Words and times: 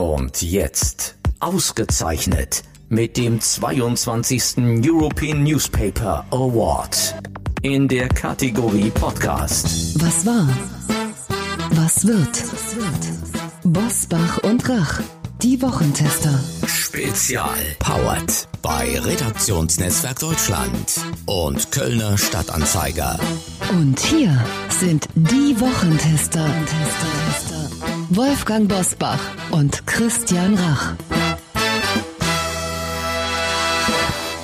Und 0.00 0.40
jetzt, 0.40 1.16
ausgezeichnet 1.40 2.62
mit 2.88 3.18
dem 3.18 3.38
22. 3.38 4.56
European 4.82 5.42
Newspaper 5.42 6.24
Award 6.30 7.16
in 7.60 7.86
der 7.86 8.08
Kategorie 8.08 8.88
Podcast. 8.88 10.00
Was 10.00 10.24
war? 10.24 10.48
Was 11.72 12.06
wird? 12.06 12.42
Bosbach 13.62 14.38
und 14.38 14.66
Rach, 14.70 15.02
die 15.42 15.60
Wochentester. 15.60 16.40
Spezial. 16.66 17.58
Powered 17.78 18.48
bei 18.62 18.98
Redaktionsnetzwerk 18.98 20.18
Deutschland 20.18 20.98
und 21.26 21.70
Kölner 21.72 22.16
Stadtanzeiger. 22.16 23.20
Und 23.70 24.00
hier 24.00 24.42
sind 24.70 25.08
die 25.14 25.60
Wochentester. 25.60 26.46
Wolfgang 28.12 28.68
Bosbach 28.68 29.20
und 29.52 29.86
Christian 29.86 30.56
Rach. 30.56 30.94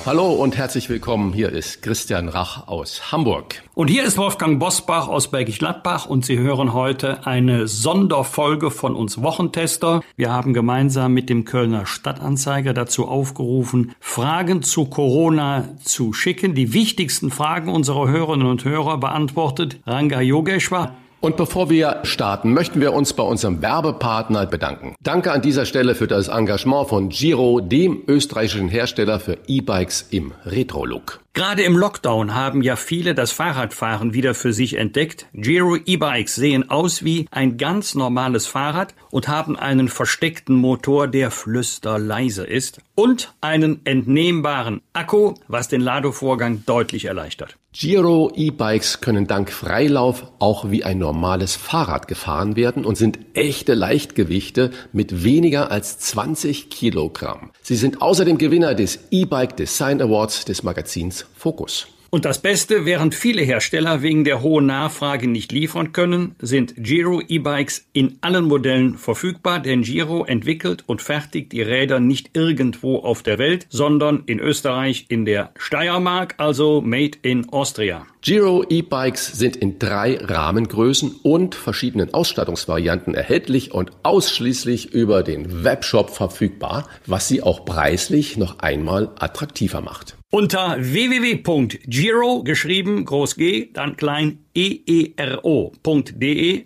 Hallo 0.05 0.31
und 0.31 0.55
herzlich 0.55 0.87
willkommen. 0.87 1.33
Hier 1.33 1.49
ist 1.49 1.81
Christian 1.81 2.29
Rach 2.29 2.69
aus 2.69 3.11
Hamburg. 3.11 3.61
Und 3.75 3.89
hier 3.89 4.05
ist 4.05 4.17
Wolfgang 4.17 4.57
Bosbach 4.57 5.09
aus 5.09 5.31
Bergisch 5.31 5.59
Gladbach 5.59 6.05
und 6.05 6.23
Sie 6.23 6.39
hören 6.39 6.71
heute 6.71 7.27
eine 7.27 7.67
Sonderfolge 7.67 8.71
von 8.71 8.95
uns 8.95 9.21
Wochentester. 9.21 10.01
Wir 10.15 10.31
haben 10.31 10.53
gemeinsam 10.53 11.13
mit 11.13 11.29
dem 11.29 11.43
Kölner 11.43 11.85
Stadtanzeiger 11.85 12.73
dazu 12.73 13.05
aufgerufen, 13.05 13.91
Fragen 13.99 14.61
zu 14.61 14.85
Corona 14.85 15.65
zu 15.83 16.13
schicken. 16.13 16.55
Die 16.55 16.71
wichtigsten 16.71 17.31
Fragen 17.31 17.69
unserer 17.69 18.07
Hörerinnen 18.07 18.47
und 18.47 18.63
Hörer 18.63 18.97
beantwortet 18.97 19.81
Ranga 19.85 20.21
Yogeshwar. 20.21 20.95
Und 21.19 21.35
bevor 21.35 21.69
wir 21.69 22.01
starten, 22.03 22.53
möchten 22.53 22.79
wir 22.79 22.93
uns 22.93 23.13
bei 23.13 23.23
unserem 23.23 23.61
Werbepartner 23.61 24.45
bedanken. 24.45 24.95
Danke 25.01 25.31
an 25.31 25.41
dieser 25.41 25.65
Stelle 25.65 25.95
für 25.95 26.07
das 26.07 26.27
Engagement 26.27 26.89
von 26.89 27.09
Giro, 27.09 27.59
dem 27.59 28.03
österreichischen 28.07 28.69
Hersteller 28.69 29.19
für 29.19 29.37
E-Bikes 29.47 30.07
im 30.11 30.33
Retro-Look. 30.45 31.19
Gerade 31.33 31.63
im 31.63 31.77
Lockdown 31.77 32.33
haben 32.33 32.61
ja 32.61 32.75
viele 32.75 33.15
das 33.15 33.31
Fahrradfahren 33.31 34.13
wieder 34.13 34.35
für 34.35 34.53
sich 34.53 34.75
entdeckt. 34.75 35.27
Giro 35.33 35.75
E-Bikes 35.75 36.35
sehen 36.35 36.69
aus 36.69 37.03
wie 37.03 37.27
ein 37.31 37.57
ganz 37.57 37.95
normales 37.95 38.45
Fahrrad 38.47 38.93
und 39.11 39.27
haben 39.27 39.55
einen 39.55 39.87
versteckten 39.87 40.55
Motor, 40.55 41.07
der 41.07 41.31
flüsterleise 41.31 42.43
ist 42.43 42.79
und 42.95 43.33
einen 43.41 43.81
entnehmbaren 43.85 44.81
Akku, 44.93 45.33
was 45.47 45.67
den 45.67 45.81
Ladevorgang 45.81 46.63
deutlich 46.65 47.05
erleichtert. 47.05 47.57
Giro 47.79 48.31
E-Bikes 48.33 49.01
können 49.01 49.27
dank 49.27 49.51
Freilauf 49.51 50.31
auch 50.39 50.71
wie 50.71 50.83
ein 50.83 50.97
normales 50.97 51.55
Fahrrad 51.55 52.07
gefahren 52.07 52.55
werden 52.55 52.83
und 52.83 52.97
sind 52.97 53.19
echte 53.35 53.75
Leichtgewichte 53.75 54.71
mit 54.93 55.23
weniger 55.23 55.69
als 55.69 55.99
20 55.99 56.71
Kilogramm. 56.71 57.51
Sie 57.61 57.75
sind 57.75 58.01
außerdem 58.01 58.39
Gewinner 58.39 58.73
des 58.73 58.97
E-Bike 59.11 59.57
Design 59.57 60.01
Awards 60.01 60.45
des 60.45 60.63
Magazins 60.63 61.27
Focus. 61.35 61.85
Und 62.09 62.23
das 62.23 62.39
Beste, 62.39 62.85
während 62.85 63.15
viele 63.15 63.41
Hersteller 63.41 64.01
wegen 64.01 64.23
der 64.23 64.41
hohen 64.41 64.67
Nachfrage 64.67 65.27
nicht 65.27 65.51
liefern 65.51 65.91
können, 65.91 66.35
sind 66.39 66.73
Giro 66.77 67.21
E-Bikes 67.27 67.85
in 67.91 68.17
allen 68.21 68.45
Modellen 68.45 68.97
verfügbar, 68.97 69.59
denn 69.59 69.81
Giro 69.81 70.23
entwickelt 70.23 70.83
und 70.87 71.01
fertigt 71.01 71.51
die 71.51 71.61
Räder 71.61 71.99
nicht 71.99 72.29
irgendwo 72.33 72.99
auf 72.99 73.23
der 73.23 73.39
Welt, 73.39 73.67
sondern 73.69 74.23
in 74.25 74.39
Österreich 74.39 75.05
in 75.09 75.25
der 75.25 75.51
Steiermark, 75.57 76.35
also 76.37 76.81
made 76.81 77.17
in 77.23 77.49
Austria. 77.49 78.05
Giro 78.21 78.65
E-Bikes 78.67 79.27
sind 79.27 79.55
in 79.57 79.79
drei 79.79 80.17
Rahmengrößen 80.17 81.15
und 81.23 81.55
verschiedenen 81.55 82.13
Ausstattungsvarianten 82.13 83.15
erhältlich 83.15 83.73
und 83.73 83.91
ausschließlich 84.03 84.93
über 84.93 85.23
den 85.23 85.63
Webshop 85.63 86.09
verfügbar, 86.09 86.87
was 87.05 87.27
sie 87.27 87.43
auch 87.43 87.65
preislich 87.65 88.37
noch 88.37 88.59
einmal 88.59 89.11
attraktiver 89.17 89.81
macht. 89.81 90.16
Unter 90.29 90.75
www.giro, 90.77 92.43
geschrieben 92.43 93.05
groß 93.05 93.37
G, 93.37 93.69
dann 93.71 93.95
klein 93.95 94.39
eero.de 94.57 95.45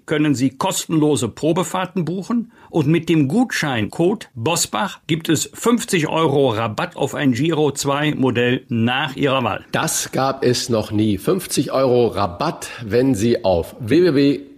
können 0.08 0.34
Sie 0.34 0.50
kostenlose 0.50 1.30
Probefahrten 1.30 2.04
buchen 2.04 2.54
und 2.72 2.88
mit 2.88 3.08
dem 3.08 3.28
Gutscheincode 3.28 4.32
Bosbach 4.34 5.02
gibt 5.06 5.30
es 5.30 5.48
50 5.54 6.08
Euro 6.08 6.50
Rabatt 6.50 6.96
auf 6.96 7.14
ein 7.14 7.34
Giro 7.34 7.72
2 7.72 8.16
Modell 8.16 8.66
nach 8.70 9.16
Ihrer 9.16 9.44
Wahl. 9.44 9.64
Das 9.72 10.12
gab 10.12 10.44
es 10.44 10.70
noch 10.70 10.90
nie. 10.92 11.20
50 11.20 11.72
Euro 11.72 12.08
Rabatt, 12.08 12.68
wenn 12.84 13.14
Sie 13.14 13.46
auf 13.46 13.76
www.giro.de 13.80 14.56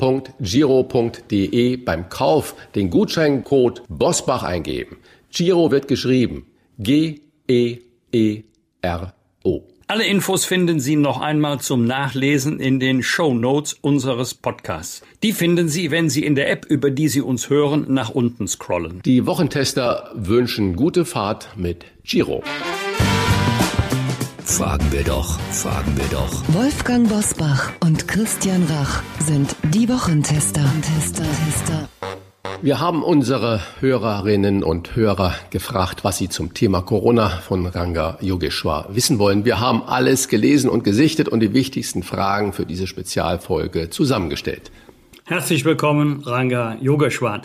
beim 1.76 2.08
Kauf 2.08 2.56
den 2.74 2.90
Gutscheincode 2.90 3.84
Bosbach 3.90 4.44
eingeben. 4.44 4.96
Giro 5.30 5.72
wird 5.72 5.90
geschrieben 5.90 6.46
G-E-E 6.80 8.44
R-O. 8.84 9.64
Alle 9.88 10.06
Infos 10.06 10.46
finden 10.46 10.80
Sie 10.80 10.96
noch 10.96 11.22
einmal 11.22 11.60
zum 11.60 11.86
Nachlesen 11.86 12.60
in 12.60 12.80
den 12.80 13.02
Show 13.02 13.34
Notes 13.34 13.74
unseres 13.74 14.34
Podcasts. 14.34 15.04
Die 15.24 15.34
finden 15.34 15.70
Sie, 15.70 15.90
wenn 15.92 16.10
Sie 16.10 16.26
in 16.26 16.36
der 16.36 16.50
App, 16.50 16.66
über 16.66 16.92
die 16.92 17.08
Sie 17.08 17.22
uns 17.22 17.50
hören, 17.50 17.86
nach 17.90 18.10
unten 18.10 18.48
scrollen. 18.48 19.02
Die 19.04 19.26
Wochentester 19.26 20.12
wünschen 20.16 20.76
gute 20.76 21.06
Fahrt 21.06 21.50
mit 21.56 21.86
Giro. 22.04 22.44
Fragen 24.44 24.92
wir 24.92 25.04
doch, 25.04 25.40
fragen 25.52 25.96
wir 25.96 26.06
doch. 26.12 26.44
Wolfgang 26.50 27.08
Bosbach 27.08 27.72
und 27.80 28.08
Christian 28.08 28.64
Rach 28.66 29.02
sind 29.20 29.56
die 29.74 29.88
Wochentester. 29.88 30.64
Tester, 30.82 31.24
Tester. 31.24 31.90
Wir 32.64 32.80
haben 32.80 33.04
unsere 33.04 33.60
Hörerinnen 33.82 34.64
und 34.64 34.96
Hörer 34.96 35.36
gefragt, 35.50 36.06
was 36.06 36.18
sie 36.18 36.30
zum 36.30 36.54
Thema 36.54 36.82
Corona 36.82 37.28
von 37.28 37.66
Ranga 37.66 38.18
Yogeshwar 38.22 38.88
wissen 38.88 39.20
wollen. 39.20 39.44
Wir 39.44 39.60
haben 39.60 39.84
alles 39.84 40.30
gelesen 40.30 40.70
und 40.70 40.86
gesichtet 40.86 41.28
und 41.28 41.42
die 41.42 41.54
wichtigsten 41.54 42.04
Fragen 42.04 42.54
für 42.54 42.66
diese 42.66 42.88
Spezialfolge 42.88 43.90
zusammengestellt. 43.90 44.72
Herzlich 45.26 45.66
willkommen, 45.66 46.22
Ranga 46.26 46.78
Yogeshwar. 46.80 47.42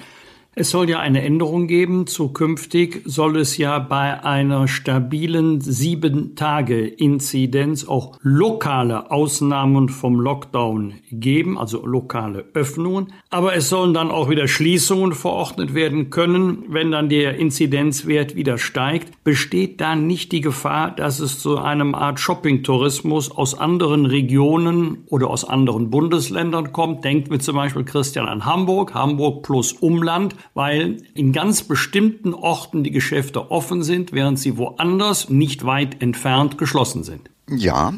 Es 0.61 0.71
soll 0.71 0.91
ja 0.91 0.99
eine 0.99 1.23
Änderung 1.23 1.69
geben. 1.69 2.09
Zukünftig 2.09 3.03
soll 3.05 3.37
es 3.37 3.59
ja 3.59 3.79
bei 3.79 4.25
einer 4.25 4.67
stabilen 4.67 5.61
Sieben-Tage-Inzidenz 5.61 7.87
auch 7.87 8.19
lokale 8.23 9.13
Ausnahmen 9.13 9.89
vom 9.89 10.19
Lockdown 10.19 10.95
geben, 11.13 11.57
also 11.57 11.87
lokale 11.87 12.47
Öffnungen. 12.55 13.13
Aber 13.31 13.55
es 13.55 13.69
sollen 13.69 13.95
dann 13.95 14.11
auch 14.11 14.31
wieder 14.31 14.49
Schließungen 14.49 15.13
verordnet 15.13 15.75
werden 15.75 16.11
können, 16.11 16.65
wenn 16.67 16.91
dann 16.91 17.09
der 17.09 17.37
Inzidenzwert 17.37 18.35
wieder 18.35 18.59
steigt. 18.59 19.23
Besteht 19.23 19.81
dann 19.81 20.09
nicht 20.09 20.33
die 20.33 20.41
Gefahr, 20.41 20.91
dass 20.91 21.21
es 21.21 21.39
zu 21.39 21.59
einem 21.59 21.95
Art 21.95 22.19
Shopping-Tourismus 22.19 23.31
aus 23.31 23.57
anderen 23.57 24.07
Regionen 24.07 25.05
oder 25.07 25.31
aus 25.31 25.45
anderen 25.45 25.91
Bundesländern 25.91 26.73
kommt? 26.73 27.05
Denkt 27.05 27.31
mir 27.31 27.39
zum 27.39 27.55
Beispiel 27.55 27.85
Christian 27.85 28.27
an 28.27 28.45
Hamburg, 28.45 28.95
Hamburg 28.95 29.45
plus 29.45 29.73
Umland 29.73 30.35
weil 30.55 31.03
in 31.15 31.33
ganz 31.33 31.63
bestimmten 31.63 32.35
Orten 32.35 32.85
die 32.85 32.91
Geschäfte 32.91 33.51
offen 33.51 33.83
sind, 33.83 34.13
während 34.13 34.39
sie 34.39 34.57
woanders 34.57 35.29
nicht 35.29 35.65
weit 35.65 36.03
entfernt 36.03 36.59
geschlossen 36.59 37.05
sind. 37.05 37.31
Ja, 37.49 37.95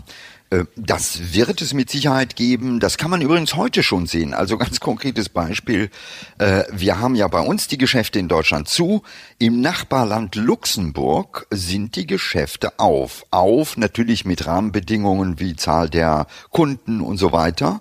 äh, 0.51 0.65
das 0.77 1.35
wird 1.35 1.63
es 1.63 1.73
mit 1.73 1.91
Sicherheit 1.91 2.37
geben. 2.37 2.81
Das 2.81 2.99
kann 2.99 3.11
man 3.11 3.23
übrigens 3.23 3.55
heute 3.55 3.83
schon 3.83 4.07
sehen. 4.07 4.35
Also 4.35 4.59
ganz 4.59 4.81
konkretes 4.81 5.29
Beispiel. 5.29 5.91
Äh, 6.39 6.65
wir 6.73 6.99
haben 6.99 7.15
ja 7.15 7.29
bei 7.29 7.41
uns 7.41 7.69
die 7.69 7.79
Geschäfte 7.79 8.19
in 8.19 8.29
Deutschland 8.29 8.69
zu. 8.69 9.03
Im 9.39 9.61
Nachbarland 9.61 10.35
Luxemburg 10.35 11.47
sind 11.51 11.97
die 11.97 12.07
Geschäfte 12.07 12.79
auf. 12.79 13.25
Auf 13.31 13.77
natürlich 13.77 14.25
mit 14.25 14.47
Rahmenbedingungen 14.47 15.39
wie 15.39 15.57
Zahl 15.57 15.89
der 15.89 16.27
Kunden 16.51 17.01
und 17.01 17.17
so 17.17 17.33
weiter. 17.33 17.81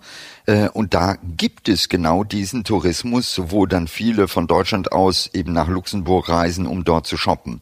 Äh, 0.49 0.69
und 0.69 0.95
da 0.95 1.15
gibt 1.37 1.69
es 1.69 1.89
genau 1.89 2.23
diesen 2.23 2.63
Tourismus, 2.63 3.39
wo 3.45 3.67
dann 3.67 3.87
viele 3.87 4.27
von 4.27 4.47
Deutschland 4.47 4.91
aus 4.91 5.29
eben 5.33 5.53
nach 5.53 5.67
Luxemburg 5.67 6.27
reisen, 6.27 6.65
um 6.65 6.83
dort 6.83 7.05
zu 7.05 7.17
shoppen. 7.17 7.61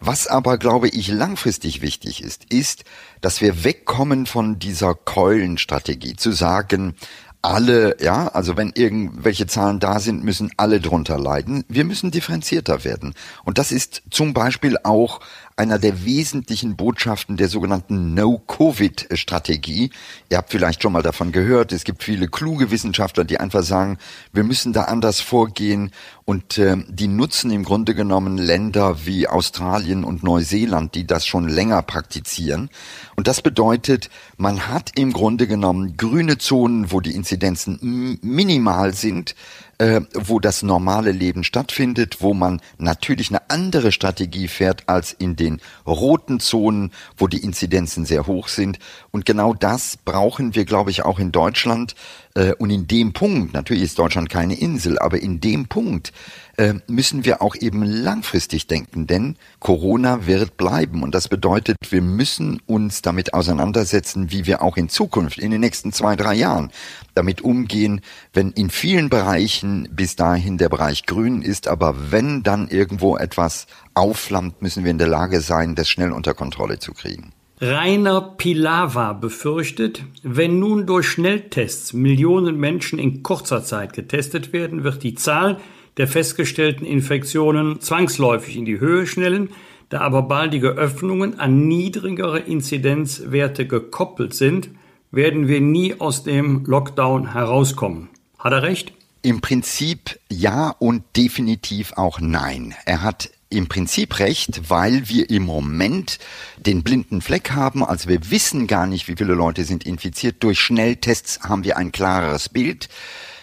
Was 0.00 0.26
aber, 0.26 0.58
glaube 0.58 0.88
ich, 0.88 1.08
langfristig 1.08 1.80
wichtig 1.80 2.22
ist, 2.22 2.44
ist, 2.52 2.84
dass 3.22 3.40
wir 3.40 3.64
wegkommen 3.64 4.26
von 4.26 4.58
dieser 4.58 4.94
Keulenstrategie, 4.94 6.16
zu 6.16 6.30
sagen, 6.30 6.94
alle, 7.40 7.96
ja, 8.00 8.28
also 8.28 8.56
wenn 8.56 8.72
irgendwelche 8.74 9.46
Zahlen 9.46 9.80
da 9.80 9.98
sind, 9.98 10.22
müssen 10.22 10.50
alle 10.56 10.80
drunter 10.80 11.18
leiden. 11.18 11.64
Wir 11.68 11.84
müssen 11.84 12.10
differenzierter 12.10 12.84
werden. 12.84 13.14
Und 13.44 13.58
das 13.58 13.72
ist 13.72 14.02
zum 14.10 14.34
Beispiel 14.34 14.76
auch 14.82 15.20
einer 15.58 15.78
der 15.78 16.04
wesentlichen 16.04 16.76
Botschaften 16.76 17.36
der 17.36 17.48
sogenannten 17.48 18.14
No-Covid-Strategie. 18.14 19.90
Ihr 20.28 20.36
habt 20.36 20.50
vielleicht 20.50 20.82
schon 20.82 20.92
mal 20.92 21.02
davon 21.02 21.32
gehört. 21.32 21.72
Es 21.72 21.84
gibt 21.84 22.04
viele 22.04 22.28
kluge 22.28 22.70
Wissenschaftler, 22.70 23.24
die 23.24 23.40
einfach 23.40 23.62
sagen, 23.62 23.98
wir 24.32 24.44
müssen 24.44 24.72
da 24.72 24.84
anders 24.84 25.20
vorgehen. 25.20 25.90
Und 26.24 26.58
äh, 26.58 26.76
die 26.88 27.08
nutzen 27.08 27.50
im 27.50 27.64
Grunde 27.64 27.94
genommen 27.94 28.38
Länder 28.38 29.06
wie 29.06 29.26
Australien 29.26 30.04
und 30.04 30.22
Neuseeland, 30.22 30.94
die 30.94 31.06
das 31.06 31.26
schon 31.26 31.48
länger 31.48 31.82
praktizieren. 31.82 32.70
Und 33.16 33.26
das 33.26 33.42
bedeutet, 33.42 34.10
man 34.36 34.68
hat 34.68 34.92
im 34.94 35.12
Grunde 35.12 35.46
genommen 35.46 35.96
grüne 35.96 36.38
Zonen, 36.38 36.92
wo 36.92 37.00
die 37.00 37.14
Inzidenzen 37.14 38.18
minimal 38.22 38.94
sind 38.94 39.34
äh, 39.78 40.00
wo 40.14 40.40
das 40.40 40.62
normale 40.62 41.12
Leben 41.12 41.44
stattfindet, 41.44 42.18
wo 42.20 42.34
man 42.34 42.60
natürlich 42.78 43.30
eine 43.30 43.48
andere 43.48 43.92
Strategie 43.92 44.48
fährt 44.48 44.88
als 44.88 45.12
in 45.12 45.36
den 45.36 45.60
roten 45.86 46.40
Zonen, 46.40 46.90
wo 47.16 47.28
die 47.28 47.42
Inzidenzen 47.42 48.04
sehr 48.04 48.26
hoch 48.26 48.48
sind. 48.48 48.78
Und 49.10 49.24
genau 49.24 49.54
das 49.54 49.96
brauchen 49.96 50.54
wir, 50.54 50.64
glaube 50.64 50.90
ich, 50.90 51.04
auch 51.04 51.18
in 51.18 51.32
Deutschland. 51.32 51.94
Äh, 52.34 52.54
und 52.54 52.70
in 52.70 52.86
dem 52.86 53.12
Punkt, 53.12 53.54
natürlich 53.54 53.84
ist 53.84 53.98
Deutschland 53.98 54.28
keine 54.28 54.58
Insel, 54.58 54.98
aber 54.98 55.20
in 55.20 55.40
dem 55.40 55.68
Punkt 55.68 56.12
äh, 56.58 56.74
müssen 56.88 57.24
wir 57.24 57.40
auch 57.40 57.54
eben 57.54 57.84
langfristig 57.84 58.66
denken, 58.66 59.06
denn 59.06 59.36
Corona 59.60 60.26
wird 60.26 60.56
bleiben 60.56 61.02
und 61.02 61.14
das 61.14 61.28
bedeutet, 61.28 61.76
wir 61.88 62.02
müssen 62.02 62.60
uns 62.66 63.00
damit 63.00 63.32
auseinandersetzen, 63.32 64.32
wie 64.32 64.44
wir 64.46 64.60
auch 64.60 64.76
in 64.76 64.88
Zukunft, 64.88 65.38
in 65.38 65.52
den 65.52 65.60
nächsten 65.60 65.92
zwei, 65.92 66.16
drei 66.16 66.34
Jahren 66.34 66.70
damit 67.14 67.42
umgehen, 67.42 68.00
wenn 68.32 68.50
in 68.50 68.70
vielen 68.70 69.08
Bereichen 69.08 69.88
bis 69.92 70.16
dahin 70.16 70.58
der 70.58 70.68
Bereich 70.68 71.06
grün 71.06 71.42
ist, 71.42 71.68
aber 71.68 72.10
wenn 72.10 72.42
dann 72.42 72.68
irgendwo 72.68 73.16
etwas 73.16 73.66
aufflammt, 73.94 74.60
müssen 74.60 74.84
wir 74.84 74.90
in 74.90 74.98
der 74.98 75.08
Lage 75.08 75.40
sein, 75.40 75.76
das 75.76 75.88
schnell 75.88 76.12
unter 76.12 76.34
Kontrolle 76.34 76.80
zu 76.80 76.92
kriegen. 76.92 77.32
Rainer 77.60 78.20
Pilawa 78.20 79.12
befürchtet, 79.14 80.04
wenn 80.22 80.60
nun 80.60 80.86
durch 80.86 81.08
Schnelltests 81.08 81.92
Millionen 81.92 82.56
Menschen 82.56 83.00
in 83.00 83.24
kurzer 83.24 83.64
Zeit 83.64 83.92
getestet 83.92 84.52
werden, 84.52 84.84
wird 84.84 85.02
die 85.02 85.14
Zahl 85.14 85.58
der 85.98 86.08
festgestellten 86.08 86.86
Infektionen 86.86 87.80
zwangsläufig 87.80 88.56
in 88.56 88.64
die 88.64 88.80
Höhe 88.80 89.06
schnellen, 89.06 89.50
da 89.88 90.00
aber 90.00 90.22
baldige 90.22 90.70
Öffnungen 90.70 91.38
an 91.38 91.66
niedrigere 91.66 92.38
Inzidenzwerte 92.38 93.66
gekoppelt 93.66 94.34
sind, 94.34 94.70
werden 95.10 95.48
wir 95.48 95.60
nie 95.60 95.98
aus 95.98 96.22
dem 96.22 96.64
Lockdown 96.64 97.32
herauskommen. 97.32 98.08
Hat 98.38 98.52
er 98.52 98.62
recht? 98.62 98.92
Im 99.22 99.40
Prinzip 99.40 100.18
ja 100.30 100.70
und 100.78 101.02
definitiv 101.16 101.92
auch 101.96 102.20
nein. 102.20 102.74
Er 102.84 103.02
hat 103.02 103.30
im 103.50 103.66
Prinzip 103.66 104.18
recht, 104.18 104.68
weil 104.68 105.08
wir 105.08 105.30
im 105.30 105.44
Moment 105.44 106.18
den 106.58 106.82
blinden 106.82 107.22
Fleck 107.22 107.52
haben. 107.52 107.82
Also 107.82 108.08
wir 108.08 108.30
wissen 108.30 108.66
gar 108.66 108.86
nicht, 108.86 109.08
wie 109.08 109.16
viele 109.16 109.32
Leute 109.32 109.64
sind 109.64 109.84
infiziert. 109.84 110.36
Durch 110.40 110.60
Schnelltests 110.60 111.40
haben 111.40 111.64
wir 111.64 111.78
ein 111.78 111.90
klareres 111.90 112.48
Bild. 112.50 112.88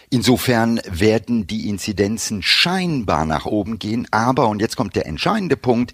Insofern 0.10 0.80
werden 0.90 1.48
die 1.48 1.68
Inzidenzen 1.68 2.42
scheinbar 2.42 3.26
nach 3.26 3.46
oben 3.46 3.80
gehen, 3.80 4.08
aber, 4.12 4.48
und 4.48 4.62
jetzt 4.62 4.76
kommt 4.76 4.96
der 4.96 5.08
entscheidende 5.08 5.58
Punkt, 5.58 5.94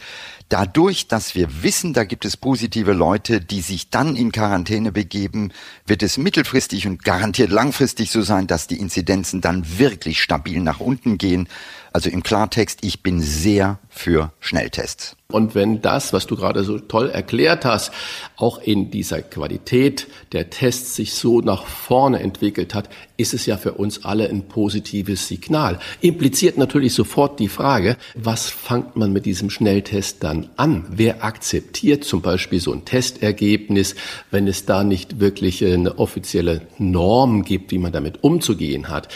dadurch, 0.52 1.08
dass 1.08 1.34
wir 1.34 1.64
wissen, 1.64 1.94
da 1.94 2.04
gibt 2.04 2.26
es 2.26 2.36
positive 2.36 2.92
Leute, 2.92 3.40
die 3.40 3.62
sich 3.62 3.90
dann 3.90 4.16
in 4.16 4.32
Quarantäne 4.32 4.92
begeben, 4.92 5.52
wird 5.86 6.04
es 6.04 6.18
mittelfristig 6.18 6.88
und 6.88 7.04
garantiert 7.04 7.52
langfristig 7.52 8.12
so 8.12 8.22
sein, 8.22 8.48
dass 8.48 8.68
die 8.68 8.80
Inzidenzen 8.80 9.42
dann 9.42 9.80
wirklich 9.80 10.22
stabil 10.22 10.60
nach 10.60 10.80
unten 10.80 11.18
gehen. 11.18 11.48
Also 11.94 12.10
im 12.10 12.24
Klartext, 12.24 12.80
ich 12.84 13.02
bin 13.02 13.22
sehr 13.22 13.80
für 13.90 14.32
Schnelltests. 14.40 15.18
Und 15.32 15.56
wenn 15.56 15.82
das, 15.82 16.14
was 16.14 16.28
du 16.28 16.36
gerade 16.36 16.64
so 16.64 16.80
toll 16.80 17.10
erklärt 17.10 17.66
hast, 17.66 17.92
auch 18.38 18.60
in 18.62 18.92
dieser 18.92 19.22
Qualität 19.22 20.08
der 20.32 20.50
Tests 20.50 20.96
sich 20.96 21.14
so 21.14 21.42
nach 21.42 21.66
vorne 21.66 22.20
entwickelt 22.20 22.74
hat, 22.74 22.90
ist 23.18 23.34
es 23.34 23.46
ja 23.46 23.58
für 23.58 23.74
uns 23.74 24.06
alle 24.06 24.30
ein 24.30 24.48
positives 24.48 25.28
Signal. 25.28 25.80
Impliziert 26.02 26.58
natürlich 26.58 26.94
sofort 26.94 27.40
die 27.40 27.50
Frage, 27.50 27.98
was 28.16 28.50
fangt 28.50 28.96
man 28.96 29.12
mit 29.12 29.26
diesem 29.26 29.50
Schnelltest 29.50 30.24
dann 30.24 30.41
an? 30.56 30.86
Wer 30.90 31.24
akzeptiert 31.24 32.04
zum 32.04 32.22
Beispiel 32.22 32.60
so 32.60 32.72
ein 32.74 32.86
Testergebnis, 32.86 33.96
wenn 34.30 34.48
es 34.48 34.66
da 34.66 34.84
nicht 34.84 35.20
wirklich 35.20 35.64
eine 35.66 36.00
offizielle 36.00 36.62
Norm 36.78 37.44
gibt, 37.44 37.72
wie 37.72 37.78
man 37.78 37.92
damit 37.92 38.24
umzugehen 38.24 38.90
hat? 38.90 39.08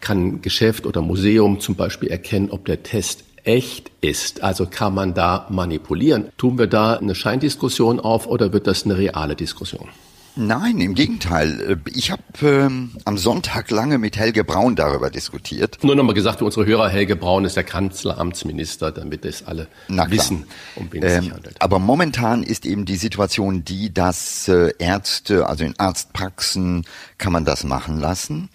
Kann 0.00 0.42
Geschäft 0.42 0.86
oder 0.86 1.02
Museum 1.02 1.60
zum 1.60 1.74
Beispiel 1.74 2.10
erkennen, 2.10 2.50
ob 2.50 2.64
der 2.64 2.82
Test 2.82 3.24
echt 3.44 3.90
ist. 4.00 4.42
Also 4.42 4.66
kann 4.66 4.94
man 4.94 5.14
da 5.14 5.46
manipulieren. 5.50 6.30
Tun 6.36 6.58
wir 6.58 6.66
da 6.66 6.94
eine 6.94 7.14
Scheindiskussion 7.14 8.00
auf 8.00 8.26
oder 8.26 8.52
wird 8.52 8.66
das 8.66 8.84
eine 8.84 8.96
reale 8.96 9.36
Diskussion? 9.36 9.88
Nein, 10.34 10.80
im 10.80 10.94
Gegenteil. 10.94 11.78
Ich 11.92 12.10
habe 12.10 12.22
ähm, 12.42 12.92
am 13.04 13.18
Sonntag 13.18 13.70
lange 13.70 13.98
mit 13.98 14.16
Helge 14.16 14.44
Braun 14.44 14.76
darüber 14.76 15.10
diskutiert. 15.10 15.78
Nur 15.82 15.94
nochmal 15.94 16.14
gesagt 16.14 16.38
für 16.38 16.46
unsere 16.46 16.64
Hörer, 16.64 16.88
Helge 16.88 17.16
Braun 17.16 17.44
ist 17.44 17.56
der 17.56 17.64
Kanzleramtsminister, 17.64 18.92
damit 18.92 19.24
es 19.26 19.46
alle 19.46 19.68
wissen, 19.88 20.46
um 20.76 20.88
wen 20.90 21.02
es 21.02 21.12
ähm, 21.12 21.22
sich 21.24 21.32
handelt. 21.32 21.60
Aber 21.60 21.78
momentan 21.78 22.42
ist 22.42 22.64
eben 22.64 22.86
die 22.86 22.96
Situation 22.96 23.64
die, 23.64 23.92
dass 23.92 24.48
äh, 24.48 24.72
Ärzte, 24.78 25.46
also 25.46 25.64
in 25.64 25.78
Arztpraxen 25.78 26.84
kann 27.18 27.32
man 27.32 27.44
das 27.44 27.64
machen 27.64 28.00
lassen. 28.00 28.48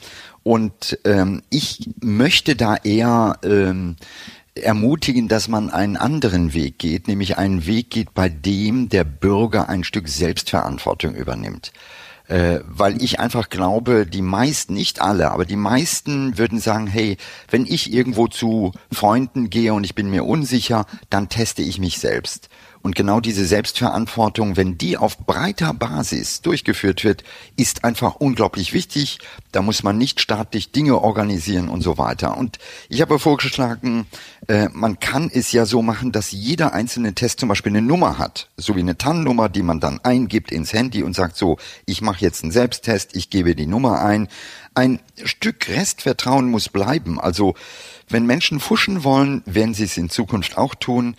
Und 0.47 0.97
ähm, 1.03 1.43
ich 1.49 1.89
möchte 1.99 2.55
da 2.55 2.77
eher 2.77 3.37
ähm, 3.43 3.97
ermutigen, 4.63 5.27
dass 5.27 5.47
man 5.47 5.69
einen 5.69 5.97
anderen 5.97 6.53
Weg 6.53 6.79
geht, 6.79 7.07
nämlich 7.07 7.37
einen 7.37 7.65
Weg 7.65 7.89
geht, 7.89 8.13
bei 8.13 8.29
dem 8.29 8.89
der 8.89 9.03
Bürger 9.03 9.69
ein 9.69 9.83
Stück 9.83 10.07
Selbstverantwortung 10.07 11.15
übernimmt. 11.15 11.71
Äh, 12.27 12.59
weil 12.65 13.01
ich 13.01 13.21
einfach 13.21 13.49
glaube, 13.49 14.05
die 14.05 14.21
meisten, 14.21 14.73
nicht 14.73 15.01
alle, 15.01 15.31
aber 15.31 15.45
die 15.45 15.55
meisten 15.55 16.37
würden 16.37 16.59
sagen, 16.59 16.85
hey, 16.87 17.15
wenn 17.49 17.65
ich 17.65 17.93
irgendwo 17.93 18.27
zu 18.27 18.73
Freunden 18.91 19.49
gehe 19.49 19.73
und 19.73 19.85
ich 19.85 19.95
bin 19.95 20.09
mir 20.09 20.25
unsicher, 20.25 20.85
dann 21.09 21.29
teste 21.29 21.61
ich 21.61 21.79
mich 21.79 21.99
selbst. 21.99 22.49
Und 22.81 22.95
genau 22.95 23.19
diese 23.19 23.45
Selbstverantwortung, 23.45 24.55
wenn 24.55 24.77
die 24.77 24.97
auf 24.97 25.17
breiter 25.17 25.73
Basis 25.73 26.41
durchgeführt 26.41 27.03
wird, 27.03 27.23
ist 27.55 27.83
einfach 27.83 28.15
unglaublich 28.15 28.73
wichtig. 28.73 29.19
Da 29.51 29.61
muss 29.61 29.83
man 29.83 29.97
nicht 29.97 30.21
staatlich 30.21 30.71
Dinge 30.71 30.99
organisieren 31.01 31.69
und 31.69 31.81
so 31.81 31.97
weiter. 31.97 32.37
Und 32.37 32.59
ich 32.89 33.01
habe 33.01 33.19
vorgeschlagen, 33.19 34.05
äh, 34.47 34.69
man 34.73 34.99
kann 34.99 35.29
es 35.33 35.51
ja 35.51 35.65
so 35.65 35.81
machen, 35.81 36.11
dass 36.11 36.31
jeder 36.31 36.73
einzelne 36.73 37.13
Test 37.13 37.39
zum 37.39 37.49
Beispiel 37.49 37.71
eine 37.71 37.81
Nummer 37.81 38.17
hat, 38.17 38.49
so 38.57 38.75
wie 38.75 38.81
eine 38.81 38.97
TAN-Nummer, 38.97 39.49
die 39.49 39.63
man 39.63 39.79
dann 39.79 39.99
eingibt 40.03 40.51
ins 40.51 40.73
Handy 40.73 41.03
und 41.03 41.15
sagt 41.15 41.37
so, 41.37 41.57
ich 41.85 42.01
mache 42.01 42.21
jetzt 42.21 42.43
einen 42.43 42.51
Selbsttest, 42.51 43.15
ich 43.15 43.29
gebe 43.29 43.55
die 43.55 43.67
Nummer 43.67 44.01
ein. 44.01 44.27
Ein 44.73 44.99
Stück 45.23 45.69
Restvertrauen 45.69 46.51
muss 46.51 46.69
bleiben. 46.69 47.19
Also 47.19 47.55
wenn 48.09 48.25
Menschen 48.25 48.59
fuschen 48.59 49.03
wollen, 49.03 49.41
werden 49.45 49.73
sie 49.73 49.83
es 49.83 49.97
in 49.97 50.09
Zukunft 50.09 50.57
auch 50.57 50.75
tun. 50.75 51.15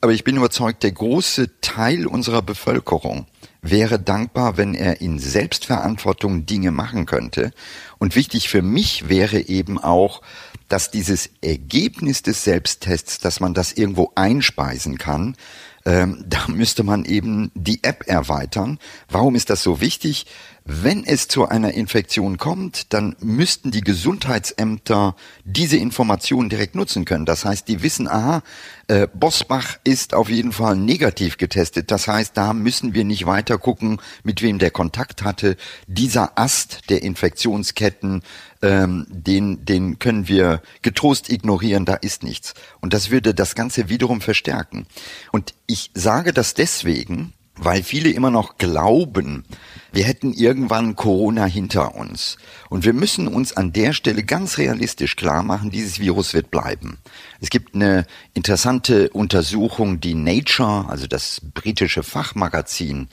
Aber 0.00 0.12
ich 0.12 0.24
bin 0.24 0.36
überzeugt, 0.36 0.82
der 0.82 0.92
große 0.92 1.60
Teil 1.60 2.06
unserer 2.06 2.40
Bevölkerung 2.40 3.26
wäre 3.60 3.98
dankbar, 3.98 4.56
wenn 4.56 4.74
er 4.74 5.02
in 5.02 5.18
Selbstverantwortung 5.18 6.46
Dinge 6.46 6.70
machen 6.70 7.04
könnte. 7.04 7.52
Und 7.98 8.16
wichtig 8.16 8.48
für 8.48 8.62
mich 8.62 9.10
wäre 9.10 9.40
eben 9.40 9.78
auch, 9.78 10.22
dass 10.68 10.90
dieses 10.90 11.28
Ergebnis 11.42 12.22
des 12.22 12.44
Selbsttests, 12.44 13.18
dass 13.18 13.40
man 13.40 13.52
das 13.52 13.72
irgendwo 13.72 14.12
einspeisen 14.14 14.96
kann, 14.96 15.36
ähm, 15.84 16.24
da 16.26 16.46
müsste 16.48 16.82
man 16.82 17.04
eben 17.04 17.50
die 17.54 17.82
App 17.82 18.04
erweitern. 18.06 18.78
Warum 19.08 19.34
ist 19.34 19.50
das 19.50 19.62
so 19.62 19.80
wichtig? 19.80 20.26
Wenn 20.72 21.04
es 21.04 21.26
zu 21.26 21.48
einer 21.48 21.74
Infektion 21.74 22.38
kommt, 22.38 22.92
dann 22.92 23.16
müssten 23.18 23.72
die 23.72 23.80
Gesundheitsämter 23.80 25.16
diese 25.42 25.76
Informationen 25.76 26.48
direkt 26.48 26.76
nutzen 26.76 27.04
können. 27.04 27.26
Das 27.26 27.44
heißt, 27.44 27.66
die 27.66 27.82
wissen, 27.82 28.06
aha, 28.06 28.44
äh, 28.86 29.08
Bosbach 29.12 29.78
ist 29.82 30.14
auf 30.14 30.28
jeden 30.28 30.52
Fall 30.52 30.76
negativ 30.76 31.38
getestet. 31.38 31.90
Das 31.90 32.06
heißt, 32.06 32.36
da 32.36 32.52
müssen 32.52 32.94
wir 32.94 33.02
nicht 33.02 33.26
weiter 33.26 33.58
gucken, 33.58 34.00
mit 34.22 34.42
wem 34.42 34.60
der 34.60 34.70
Kontakt 34.70 35.24
hatte. 35.24 35.56
Dieser 35.88 36.38
Ast 36.38 36.88
der 36.88 37.02
Infektionsketten, 37.02 38.22
ähm, 38.62 39.08
den, 39.08 39.64
den 39.64 39.98
können 39.98 40.28
wir 40.28 40.62
getrost 40.82 41.30
ignorieren, 41.30 41.84
da 41.84 41.94
ist 41.94 42.22
nichts. 42.22 42.54
Und 42.80 42.94
das 42.94 43.10
würde 43.10 43.34
das 43.34 43.56
Ganze 43.56 43.88
wiederum 43.88 44.20
verstärken. 44.20 44.86
Und 45.32 45.52
ich 45.66 45.90
sage 45.94 46.32
das 46.32 46.54
deswegen, 46.54 47.32
weil 47.60 47.82
viele 47.82 48.10
immer 48.10 48.30
noch 48.30 48.58
glauben, 48.58 49.44
wir 49.92 50.04
hätten 50.04 50.32
irgendwann 50.32 50.96
Corona 50.96 51.44
hinter 51.44 51.94
uns. 51.94 52.36
Und 52.68 52.84
wir 52.84 52.92
müssen 52.92 53.28
uns 53.28 53.56
an 53.56 53.72
der 53.72 53.92
Stelle 53.92 54.22
ganz 54.22 54.58
realistisch 54.58 55.16
klar 55.16 55.42
machen, 55.42 55.70
dieses 55.70 55.98
Virus 55.98 56.32
wird 56.32 56.50
bleiben. 56.50 56.98
Es 57.40 57.50
gibt 57.50 57.74
eine 57.74 58.06
interessante 58.34 59.10
Untersuchung, 59.10 60.00
die 60.00 60.14
Nature, 60.14 60.86
also 60.88 61.06
das 61.06 61.40
britische 61.54 62.02
Fachmagazin, 62.02 63.08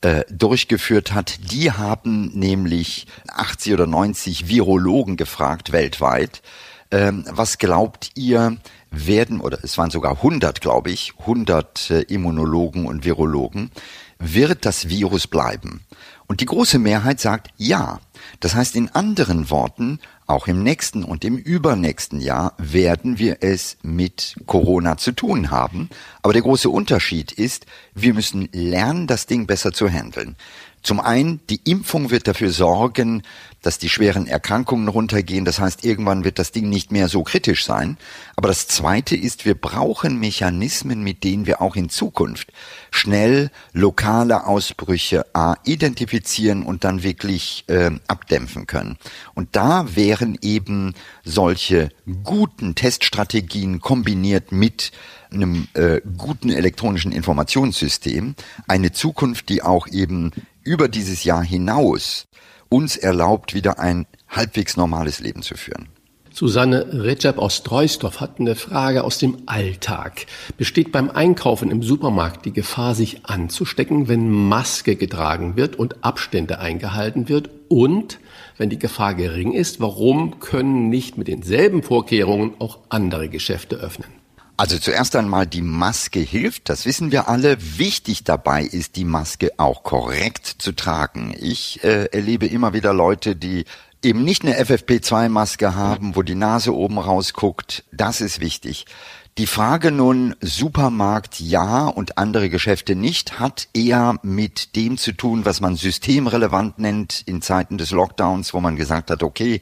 äh, 0.00 0.24
durchgeführt 0.30 1.12
hat. 1.12 1.52
Die 1.52 1.72
haben 1.72 2.30
nämlich 2.34 3.06
80 3.28 3.74
oder 3.74 3.86
90 3.86 4.48
Virologen 4.48 5.16
gefragt 5.16 5.72
weltweit, 5.72 6.42
ähm, 6.90 7.24
was 7.30 7.58
glaubt 7.58 8.10
ihr, 8.14 8.58
werden, 8.96 9.40
oder 9.40 9.58
es 9.62 9.76
waren 9.78 9.90
sogar 9.90 10.12
100, 10.16 10.60
glaube 10.60 10.90
ich, 10.90 11.14
100 11.20 11.90
äh, 11.90 12.00
Immunologen 12.02 12.86
und 12.86 13.04
Virologen, 13.04 13.70
wird 14.18 14.64
das 14.64 14.88
Virus 14.88 15.26
bleiben? 15.26 15.82
Und 16.26 16.40
die 16.40 16.46
große 16.46 16.78
Mehrheit 16.78 17.20
sagt 17.20 17.50
ja. 17.58 18.00
Das 18.40 18.54
heißt 18.54 18.76
in 18.76 18.88
anderen 18.90 19.50
Worten, 19.50 19.98
auch 20.26 20.46
im 20.46 20.62
nächsten 20.62 21.04
und 21.04 21.22
im 21.22 21.36
übernächsten 21.36 22.18
Jahr 22.20 22.54
werden 22.56 23.18
wir 23.18 23.38
es 23.40 23.76
mit 23.82 24.36
Corona 24.46 24.96
zu 24.96 25.12
tun 25.12 25.50
haben. 25.50 25.90
Aber 26.22 26.32
der 26.32 26.40
große 26.40 26.70
Unterschied 26.70 27.32
ist, 27.32 27.66
wir 27.94 28.14
müssen 28.14 28.48
lernen, 28.52 29.06
das 29.06 29.26
Ding 29.26 29.46
besser 29.46 29.72
zu 29.72 29.86
handeln. 29.88 30.36
Zum 30.84 31.00
einen, 31.00 31.40
die 31.48 31.60
Impfung 31.64 32.10
wird 32.10 32.28
dafür 32.28 32.50
sorgen, 32.50 33.22
dass 33.62 33.78
die 33.78 33.88
schweren 33.88 34.26
Erkrankungen 34.26 34.88
runtergehen. 34.88 35.46
Das 35.46 35.58
heißt, 35.58 35.82
irgendwann 35.82 36.24
wird 36.24 36.38
das 36.38 36.52
Ding 36.52 36.68
nicht 36.68 36.92
mehr 36.92 37.08
so 37.08 37.22
kritisch 37.22 37.64
sein. 37.64 37.96
Aber 38.36 38.48
das 38.48 38.68
Zweite 38.68 39.16
ist, 39.16 39.46
wir 39.46 39.54
brauchen 39.54 40.20
Mechanismen, 40.20 41.02
mit 41.02 41.24
denen 41.24 41.46
wir 41.46 41.62
auch 41.62 41.74
in 41.74 41.88
Zukunft 41.88 42.52
schnell 42.90 43.50
lokale 43.72 44.46
Ausbrüche 44.46 45.24
A, 45.34 45.56
identifizieren 45.64 46.62
und 46.62 46.84
dann 46.84 47.02
wirklich 47.02 47.64
äh, 47.68 47.90
abdämpfen 48.06 48.66
können. 48.66 48.98
Und 49.34 49.56
da 49.56 49.96
wären 49.96 50.36
eben 50.42 50.92
solche 51.24 51.88
guten 52.24 52.74
Teststrategien 52.74 53.80
kombiniert 53.80 54.52
mit 54.52 54.92
einem 55.32 55.68
äh, 55.72 56.02
guten 56.18 56.50
elektronischen 56.50 57.10
Informationssystem 57.10 58.34
eine 58.68 58.92
Zukunft, 58.92 59.48
die 59.48 59.62
auch 59.62 59.88
eben 59.88 60.32
über 60.64 60.88
dieses 60.88 61.24
Jahr 61.24 61.44
hinaus 61.44 62.26
uns 62.68 62.96
erlaubt, 62.96 63.54
wieder 63.54 63.78
ein 63.78 64.06
halbwegs 64.28 64.76
normales 64.76 65.20
Leben 65.20 65.42
zu 65.42 65.54
führen. 65.54 65.88
Susanne 66.32 67.04
Recep 67.04 67.38
aus 67.38 67.62
Treusdorf 67.62 68.20
hat 68.20 68.40
eine 68.40 68.56
Frage 68.56 69.04
aus 69.04 69.18
dem 69.18 69.44
Alltag. 69.46 70.26
Besteht 70.56 70.90
beim 70.90 71.08
Einkaufen 71.08 71.70
im 71.70 71.84
Supermarkt 71.84 72.44
die 72.44 72.52
Gefahr, 72.52 72.96
sich 72.96 73.24
anzustecken, 73.24 74.08
wenn 74.08 74.28
Maske 74.28 74.96
getragen 74.96 75.54
wird 75.54 75.76
und 75.76 76.02
Abstände 76.02 76.58
eingehalten 76.58 77.28
wird? 77.28 77.50
Und 77.68 78.18
wenn 78.56 78.68
die 78.68 78.80
Gefahr 78.80 79.14
gering 79.14 79.52
ist, 79.52 79.78
warum 79.78 80.40
können 80.40 80.88
nicht 80.88 81.16
mit 81.16 81.28
denselben 81.28 81.84
Vorkehrungen 81.84 82.54
auch 82.58 82.80
andere 82.88 83.28
Geschäfte 83.28 83.76
öffnen? 83.76 84.23
Also 84.56 84.78
zuerst 84.78 85.16
einmal 85.16 85.48
die 85.48 85.62
Maske 85.62 86.20
hilft, 86.20 86.68
das 86.68 86.86
wissen 86.86 87.10
wir 87.10 87.28
alle. 87.28 87.56
Wichtig 87.78 88.22
dabei 88.22 88.62
ist, 88.62 88.94
die 88.94 89.04
Maske 89.04 89.50
auch 89.56 89.82
korrekt 89.82 90.46
zu 90.58 90.72
tragen. 90.72 91.34
Ich 91.36 91.82
äh, 91.82 92.04
erlebe 92.12 92.46
immer 92.46 92.72
wieder 92.72 92.94
Leute, 92.94 93.34
die 93.34 93.64
eben 94.00 94.22
nicht 94.22 94.44
eine 94.44 94.56
FFP2-Maske 94.60 95.74
haben, 95.74 96.14
wo 96.14 96.22
die 96.22 96.36
Nase 96.36 96.72
oben 96.72 96.98
rausguckt. 96.98 97.82
Das 97.90 98.20
ist 98.20 98.40
wichtig. 98.40 98.86
Die 99.36 99.48
Frage 99.48 99.90
nun 99.90 100.36
Supermarkt 100.40 101.40
ja 101.40 101.88
und 101.88 102.18
andere 102.18 102.48
Geschäfte 102.48 102.94
nicht 102.94 103.40
hat 103.40 103.66
eher 103.74 104.14
mit 104.22 104.76
dem 104.76 104.96
zu 104.96 105.10
tun, 105.10 105.44
was 105.44 105.60
man 105.60 105.74
systemrelevant 105.74 106.78
nennt 106.78 107.22
in 107.26 107.42
Zeiten 107.42 107.76
des 107.76 107.90
Lockdowns, 107.90 108.54
wo 108.54 108.60
man 108.60 108.76
gesagt 108.76 109.10
hat, 109.10 109.24
okay, 109.24 109.60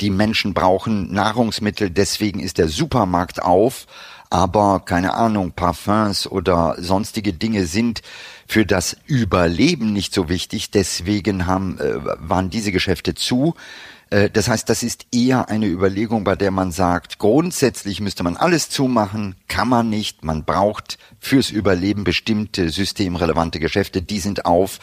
die 0.00 0.10
Menschen 0.10 0.54
brauchen 0.54 1.12
Nahrungsmittel, 1.12 1.88
deswegen 1.88 2.40
ist 2.40 2.58
der 2.58 2.66
Supermarkt 2.66 3.40
auf 3.40 3.86
aber 4.32 4.80
keine 4.80 5.12
Ahnung, 5.12 5.52
Parfums 5.52 6.26
oder 6.26 6.76
sonstige 6.78 7.34
Dinge 7.34 7.66
sind 7.66 8.00
für 8.48 8.64
das 8.64 8.96
Überleben 9.04 9.92
nicht 9.92 10.14
so 10.14 10.30
wichtig. 10.30 10.70
Deswegen 10.70 11.46
haben, 11.46 11.78
äh, 11.78 11.98
waren 12.02 12.48
diese 12.48 12.72
Geschäfte 12.72 13.14
zu. 13.14 13.54
Äh, 14.12 14.30
das 14.30 14.48
heißt, 14.48 14.68
das 14.68 14.82
ist 14.82 15.06
eher 15.12 15.48
eine 15.48 15.66
Überlegung, 15.66 16.22
bei 16.22 16.36
der 16.36 16.50
man 16.50 16.70
sagt, 16.70 17.18
grundsätzlich 17.18 18.00
müsste 18.00 18.22
man 18.22 18.36
alles 18.36 18.68
zumachen, 18.68 19.34
kann 19.48 19.68
man 19.68 19.88
nicht. 19.88 20.22
Man 20.24 20.44
braucht 20.44 20.98
fürs 21.18 21.50
Überleben 21.50 22.04
bestimmte 22.04 22.68
systemrelevante 22.68 23.58
Geschäfte, 23.58 24.02
die 24.02 24.20
sind 24.20 24.44
auf. 24.44 24.78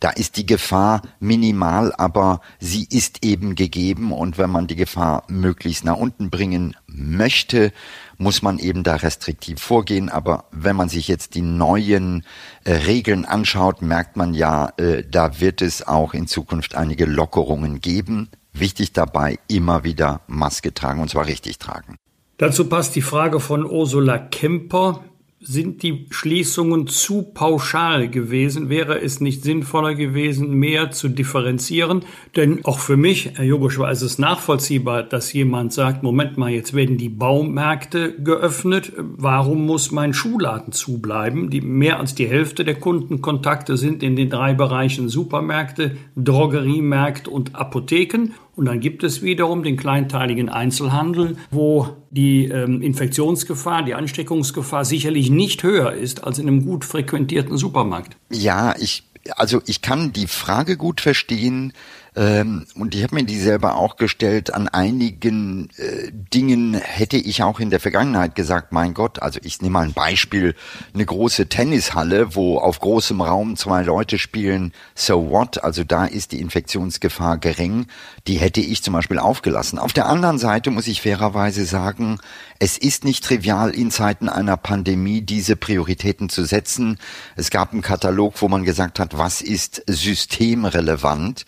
Da 0.00 0.10
ist 0.10 0.36
die 0.36 0.46
Gefahr 0.46 1.02
minimal, 1.18 1.92
aber 1.92 2.40
sie 2.60 2.86
ist 2.88 3.24
eben 3.24 3.56
gegeben 3.56 4.12
und 4.12 4.38
wenn 4.38 4.48
man 4.48 4.68
die 4.68 4.76
Gefahr 4.76 5.24
möglichst 5.26 5.84
nach 5.84 5.96
unten 5.96 6.30
bringen 6.30 6.76
möchte, 6.86 7.72
muss 8.16 8.40
man 8.42 8.60
eben 8.60 8.84
da 8.84 8.94
restriktiv 8.94 9.60
vorgehen. 9.60 10.08
Aber 10.08 10.44
wenn 10.52 10.76
man 10.76 10.88
sich 10.88 11.08
jetzt 11.08 11.34
die 11.34 11.42
neuen 11.42 12.24
äh, 12.62 12.74
Regeln 12.74 13.24
anschaut, 13.24 13.82
merkt 13.82 14.16
man 14.16 14.34
ja, 14.34 14.72
äh, 14.76 15.02
da 15.02 15.40
wird 15.40 15.62
es 15.62 15.84
auch 15.84 16.14
in 16.14 16.28
Zukunft 16.28 16.76
einige 16.76 17.04
Lockerungen 17.04 17.80
geben. 17.80 18.28
Wichtig 18.52 18.92
dabei, 18.92 19.38
immer 19.48 19.84
wieder 19.84 20.20
Maske 20.26 20.74
tragen 20.74 21.00
und 21.00 21.10
zwar 21.10 21.26
richtig 21.26 21.58
tragen. 21.58 21.96
Dazu 22.38 22.68
passt 22.68 22.94
die 22.94 23.02
Frage 23.02 23.40
von 23.40 23.64
Ursula 23.64 24.18
Kemper 24.18 25.04
sind 25.40 25.84
die 25.84 26.06
Schließungen 26.10 26.88
zu 26.88 27.22
pauschal 27.22 28.08
gewesen? 28.08 28.68
Wäre 28.68 29.00
es 29.00 29.20
nicht 29.20 29.44
sinnvoller 29.44 29.94
gewesen, 29.94 30.54
mehr 30.54 30.90
zu 30.90 31.08
differenzieren? 31.08 32.04
Denn 32.34 32.64
auch 32.64 32.80
für 32.80 32.96
mich, 32.96 33.32
Herr 33.36 33.44
Jogoschwa, 33.44 33.88
ist 33.90 34.02
es 34.02 34.18
nachvollziehbar, 34.18 35.04
dass 35.04 35.32
jemand 35.32 35.72
sagt, 35.72 36.02
Moment 36.02 36.38
mal, 36.38 36.50
jetzt 36.50 36.74
werden 36.74 36.98
die 36.98 37.08
Baumärkte 37.08 38.20
geöffnet. 38.20 38.92
Warum 38.96 39.64
muss 39.64 39.92
mein 39.92 40.12
Schuhladen 40.12 40.72
zubleiben? 40.72 41.50
Die 41.50 41.60
mehr 41.60 42.00
als 42.00 42.16
die 42.16 42.26
Hälfte 42.26 42.64
der 42.64 42.74
Kundenkontakte 42.74 43.76
sind 43.76 44.02
in 44.02 44.16
den 44.16 44.30
drei 44.30 44.54
Bereichen 44.54 45.08
Supermärkte, 45.08 45.96
Drogeriemärkte 46.16 47.30
und 47.30 47.54
Apotheken. 47.54 48.32
Und 48.58 48.64
dann 48.64 48.80
gibt 48.80 49.04
es 49.04 49.22
wiederum 49.22 49.62
den 49.62 49.76
kleinteiligen 49.76 50.48
Einzelhandel, 50.48 51.36
wo 51.52 51.90
die 52.10 52.46
ähm, 52.46 52.82
Infektionsgefahr, 52.82 53.84
die 53.84 53.94
Ansteckungsgefahr 53.94 54.84
sicherlich 54.84 55.30
nicht 55.30 55.62
höher 55.62 55.92
ist 55.92 56.24
als 56.24 56.40
in 56.40 56.48
einem 56.48 56.64
gut 56.64 56.84
frequentierten 56.84 57.56
Supermarkt. 57.56 58.16
Ja, 58.32 58.74
ich, 58.76 59.04
also 59.36 59.62
ich 59.66 59.80
kann 59.80 60.12
die 60.12 60.26
Frage 60.26 60.76
gut 60.76 61.00
verstehen. 61.00 61.72
Ähm, 62.18 62.66
und 62.74 62.96
ich 62.96 63.04
habe 63.04 63.14
mir 63.14 63.22
die 63.22 63.38
selber 63.38 63.76
auch 63.76 63.94
gestellt. 63.94 64.52
An 64.52 64.66
einigen 64.66 65.68
äh, 65.76 66.10
Dingen 66.10 66.74
hätte 66.74 67.16
ich 67.16 67.44
auch 67.44 67.60
in 67.60 67.70
der 67.70 67.78
Vergangenheit 67.78 68.34
gesagt, 68.34 68.72
mein 68.72 68.92
Gott, 68.92 69.22
also 69.22 69.38
ich 69.44 69.62
nehme 69.62 69.74
mal 69.74 69.84
ein 69.84 69.92
Beispiel, 69.92 70.56
eine 70.92 71.06
große 71.06 71.48
Tennishalle, 71.48 72.34
wo 72.34 72.58
auf 72.58 72.80
großem 72.80 73.20
Raum 73.20 73.54
zwei 73.54 73.84
Leute 73.84 74.18
spielen, 74.18 74.72
so 74.96 75.30
what? 75.30 75.62
Also 75.62 75.84
da 75.84 76.06
ist 76.06 76.32
die 76.32 76.40
Infektionsgefahr 76.40 77.38
gering. 77.38 77.86
Die 78.26 78.38
hätte 78.38 78.60
ich 78.62 78.82
zum 78.82 78.94
Beispiel 78.94 79.20
aufgelassen. 79.20 79.78
Auf 79.78 79.92
der 79.92 80.06
anderen 80.06 80.38
Seite 80.38 80.72
muss 80.72 80.88
ich 80.88 81.02
fairerweise 81.02 81.64
sagen, 81.66 82.18
es 82.58 82.76
ist 82.76 83.04
nicht 83.04 83.24
trivial, 83.24 83.70
in 83.70 83.90
Zeiten 83.90 84.28
einer 84.28 84.56
Pandemie 84.56 85.20
diese 85.20 85.56
Prioritäten 85.56 86.28
zu 86.28 86.44
setzen. 86.44 86.98
Es 87.36 87.50
gab 87.50 87.72
einen 87.72 87.82
Katalog, 87.82 88.34
wo 88.42 88.48
man 88.48 88.64
gesagt 88.64 88.98
hat, 88.98 89.16
was 89.16 89.40
ist 89.40 89.82
systemrelevant. 89.86 91.44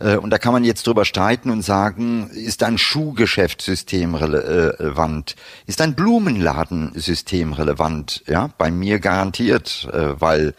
Äh, 0.00 0.16
und 0.16 0.30
da 0.30 0.38
kann 0.38 0.52
man 0.52 0.64
jetzt 0.64 0.86
drüber 0.86 1.04
streiten 1.04 1.50
und 1.50 1.62
sagen, 1.62 2.30
ist 2.30 2.62
ein 2.62 2.78
Schuhgeschäft 2.78 3.60
systemrelevant? 3.60 5.36
Ist 5.66 5.80
ein 5.82 5.94
Blumenladen 5.94 6.92
systemrelevant? 6.94 8.24
Ja, 8.26 8.50
bei 8.56 8.70
mir 8.70 9.00
garantiert, 9.00 9.88
äh, 9.92 10.20
weil 10.20 10.54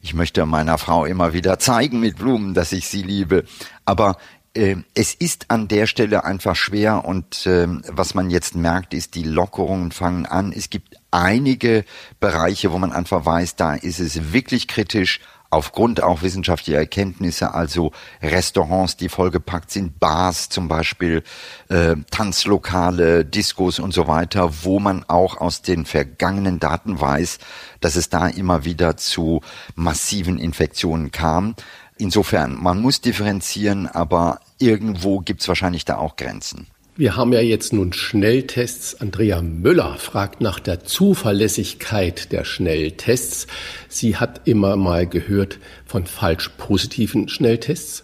ich 0.00 0.14
möchte 0.14 0.44
meiner 0.46 0.78
Frau 0.78 1.06
immer 1.06 1.32
wieder 1.32 1.58
zeigen 1.58 2.00
mit 2.00 2.18
Blumen, 2.18 2.54
dass 2.54 2.72
ich 2.72 2.86
sie 2.86 3.02
liebe. 3.02 3.44
Aber 3.84 4.16
äh, 4.58 4.76
es 4.94 5.14
ist 5.14 5.50
an 5.50 5.68
der 5.68 5.86
Stelle 5.86 6.24
einfach 6.24 6.56
schwer 6.56 7.04
und 7.04 7.46
äh, 7.46 7.68
was 7.88 8.14
man 8.14 8.28
jetzt 8.30 8.54
merkt, 8.54 8.92
ist, 8.92 9.14
die 9.14 9.22
Lockerungen 9.22 9.92
fangen 9.92 10.26
an. 10.26 10.52
Es 10.52 10.68
gibt 10.68 10.96
einige 11.10 11.84
Bereiche, 12.20 12.72
wo 12.72 12.78
man 12.78 12.92
einfach 12.92 13.24
weiß, 13.24 13.56
da 13.56 13.74
ist 13.74 14.00
es 14.00 14.32
wirklich 14.32 14.68
kritisch 14.68 15.20
aufgrund 15.50 16.02
auch 16.02 16.20
wissenschaftlicher 16.20 16.78
Erkenntnisse, 16.78 17.54
also 17.54 17.92
Restaurants, 18.20 18.98
die 18.98 19.08
vollgepackt 19.08 19.70
sind, 19.70 19.98
Bars 19.98 20.50
zum 20.50 20.68
Beispiel, 20.68 21.22
äh, 21.70 21.96
Tanzlokale, 22.10 23.24
Diskos 23.24 23.78
und 23.78 23.94
so 23.94 24.06
weiter, 24.06 24.50
wo 24.62 24.78
man 24.78 25.04
auch 25.08 25.40
aus 25.40 25.62
den 25.62 25.86
vergangenen 25.86 26.60
Daten 26.60 27.00
weiß, 27.00 27.38
dass 27.80 27.96
es 27.96 28.10
da 28.10 28.26
immer 28.26 28.64
wieder 28.64 28.98
zu 28.98 29.40
massiven 29.74 30.38
Infektionen 30.38 31.12
kam. 31.12 31.54
Insofern, 31.98 32.56
man 32.62 32.80
muss 32.80 33.00
differenzieren, 33.00 33.86
aber 33.86 34.40
irgendwo 34.58 35.18
gibt's 35.18 35.48
wahrscheinlich 35.48 35.84
da 35.84 35.98
auch 35.98 36.16
Grenzen. 36.16 36.68
Wir 36.96 37.14
haben 37.14 37.32
ja 37.32 37.40
jetzt 37.40 37.72
nun 37.72 37.92
Schnelltests. 37.92 39.00
Andrea 39.00 39.40
Müller 39.40 39.96
fragt 39.98 40.40
nach 40.40 40.58
der 40.58 40.82
Zuverlässigkeit 40.82 42.32
der 42.32 42.44
Schnelltests. 42.44 43.46
Sie 43.88 44.16
hat 44.16 44.48
immer 44.48 44.74
mal 44.74 45.06
gehört 45.06 45.60
von 45.86 46.06
falsch 46.06 46.50
positiven 46.58 47.28
Schnelltests. 47.28 48.02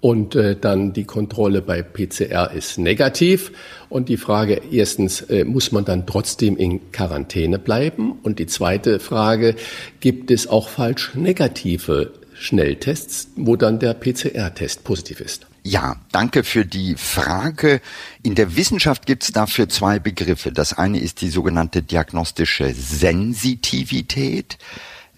Und 0.00 0.36
äh, 0.36 0.54
dann 0.54 0.92
die 0.92 1.02
Kontrolle 1.02 1.60
bei 1.60 1.82
PCR 1.82 2.52
ist 2.52 2.78
negativ. 2.78 3.50
Und 3.88 4.08
die 4.08 4.16
Frage 4.16 4.60
erstens, 4.70 5.22
äh, 5.22 5.42
muss 5.42 5.72
man 5.72 5.84
dann 5.84 6.06
trotzdem 6.06 6.56
in 6.56 6.92
Quarantäne 6.92 7.58
bleiben? 7.58 8.12
Und 8.22 8.38
die 8.38 8.46
zweite 8.46 9.00
Frage, 9.00 9.56
gibt 9.98 10.30
es 10.30 10.46
auch 10.46 10.68
falsch 10.68 11.14
negative 11.14 12.12
Schnelltests, 12.38 13.28
wo 13.36 13.56
dann 13.56 13.78
der 13.78 13.94
PCR-Test 13.94 14.84
positiv 14.84 15.20
ist? 15.20 15.46
Ja, 15.62 15.96
danke 16.12 16.44
für 16.44 16.64
die 16.64 16.94
Frage. 16.94 17.80
In 18.22 18.36
der 18.36 18.54
Wissenschaft 18.54 19.04
gibt 19.04 19.24
es 19.24 19.32
dafür 19.32 19.68
zwei 19.68 19.98
Begriffe. 19.98 20.52
Das 20.52 20.72
eine 20.72 21.00
ist 21.00 21.22
die 21.22 21.28
sogenannte 21.28 21.82
diagnostische 21.82 22.72
Sensitivität. 22.72 24.58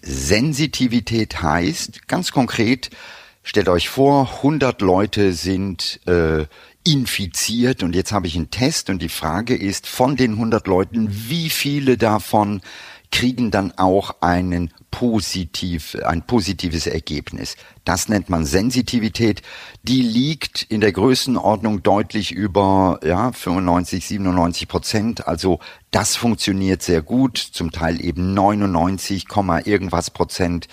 Sensitivität 0.01 1.43
heißt 1.43 2.07
ganz 2.07 2.31
konkret, 2.31 2.89
stellt 3.43 3.69
euch 3.69 3.89
vor, 3.89 4.37
100 4.37 4.81
Leute 4.81 5.33
sind 5.33 5.99
äh, 6.07 6.45
infiziert 6.83 7.83
und 7.83 7.93
jetzt 7.93 8.11
habe 8.11 8.25
ich 8.25 8.35
einen 8.35 8.49
Test 8.49 8.89
und 8.89 9.01
die 9.01 9.09
Frage 9.09 9.55
ist, 9.55 9.85
von 9.85 10.15
den 10.15 10.31
100 10.31 10.65
Leuten, 10.65 11.09
wie 11.11 11.51
viele 11.51 11.97
davon 11.97 12.61
kriegen 13.11 13.51
dann 13.51 13.71
auch 13.77 14.21
einen 14.21 14.73
positiv, 14.91 15.95
ein 16.05 16.25
positives 16.25 16.87
Ergebnis. 16.87 17.55
Das 17.85 18.09
nennt 18.09 18.29
man 18.29 18.45
Sensitivität. 18.45 19.41
Die 19.83 20.01
liegt 20.01 20.63
in 20.63 20.81
der 20.81 20.91
Größenordnung 20.91 21.83
deutlich 21.83 22.31
über 22.31 22.99
ja, 23.03 23.31
95, 23.31 24.05
97 24.05 24.67
Prozent. 24.67 25.27
Also 25.27 25.59
das 25.91 26.15
funktioniert 26.15 26.81
sehr 26.81 27.01
gut. 27.01 27.37
Zum 27.37 27.71
Teil 27.71 28.03
eben 28.03 28.33
99, 28.33 29.25
irgendwas 29.65 30.11
Prozent. 30.11 30.67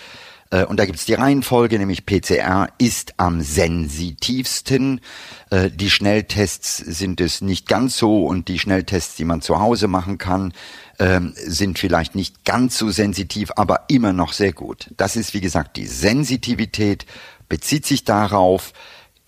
Äh, 0.49 0.65
und 0.65 0.79
da 0.79 0.85
gibt's 0.85 1.05
die 1.05 1.13
Reihenfolge, 1.13 1.77
nämlich 1.77 2.05
PCR 2.05 2.69
ist 2.77 3.13
am 3.17 3.41
sensitivsten. 3.41 5.01
Äh, 5.49 5.69
die 5.71 5.89
Schnelltests 5.89 6.77
sind 6.77 7.21
es 7.21 7.41
nicht 7.41 7.67
ganz 7.67 7.97
so 7.97 8.25
und 8.25 8.47
die 8.47 8.59
Schnelltests, 8.59 9.15
die 9.15 9.25
man 9.25 9.41
zu 9.41 9.59
Hause 9.59 9.87
machen 9.87 10.17
kann, 10.17 10.53
ähm, 10.99 11.33
sind 11.35 11.79
vielleicht 11.79 12.15
nicht 12.15 12.45
ganz 12.45 12.77
so 12.77 12.89
sensitiv, 12.89 13.51
aber 13.55 13.81
immer 13.87 14.13
noch 14.13 14.33
sehr 14.33 14.53
gut. 14.53 14.91
Das 14.97 15.15
ist, 15.15 15.33
wie 15.33 15.41
gesagt, 15.41 15.77
die 15.77 15.87
Sensitivität 15.87 17.05
bezieht 17.49 17.85
sich 17.85 18.03
darauf, 18.03 18.73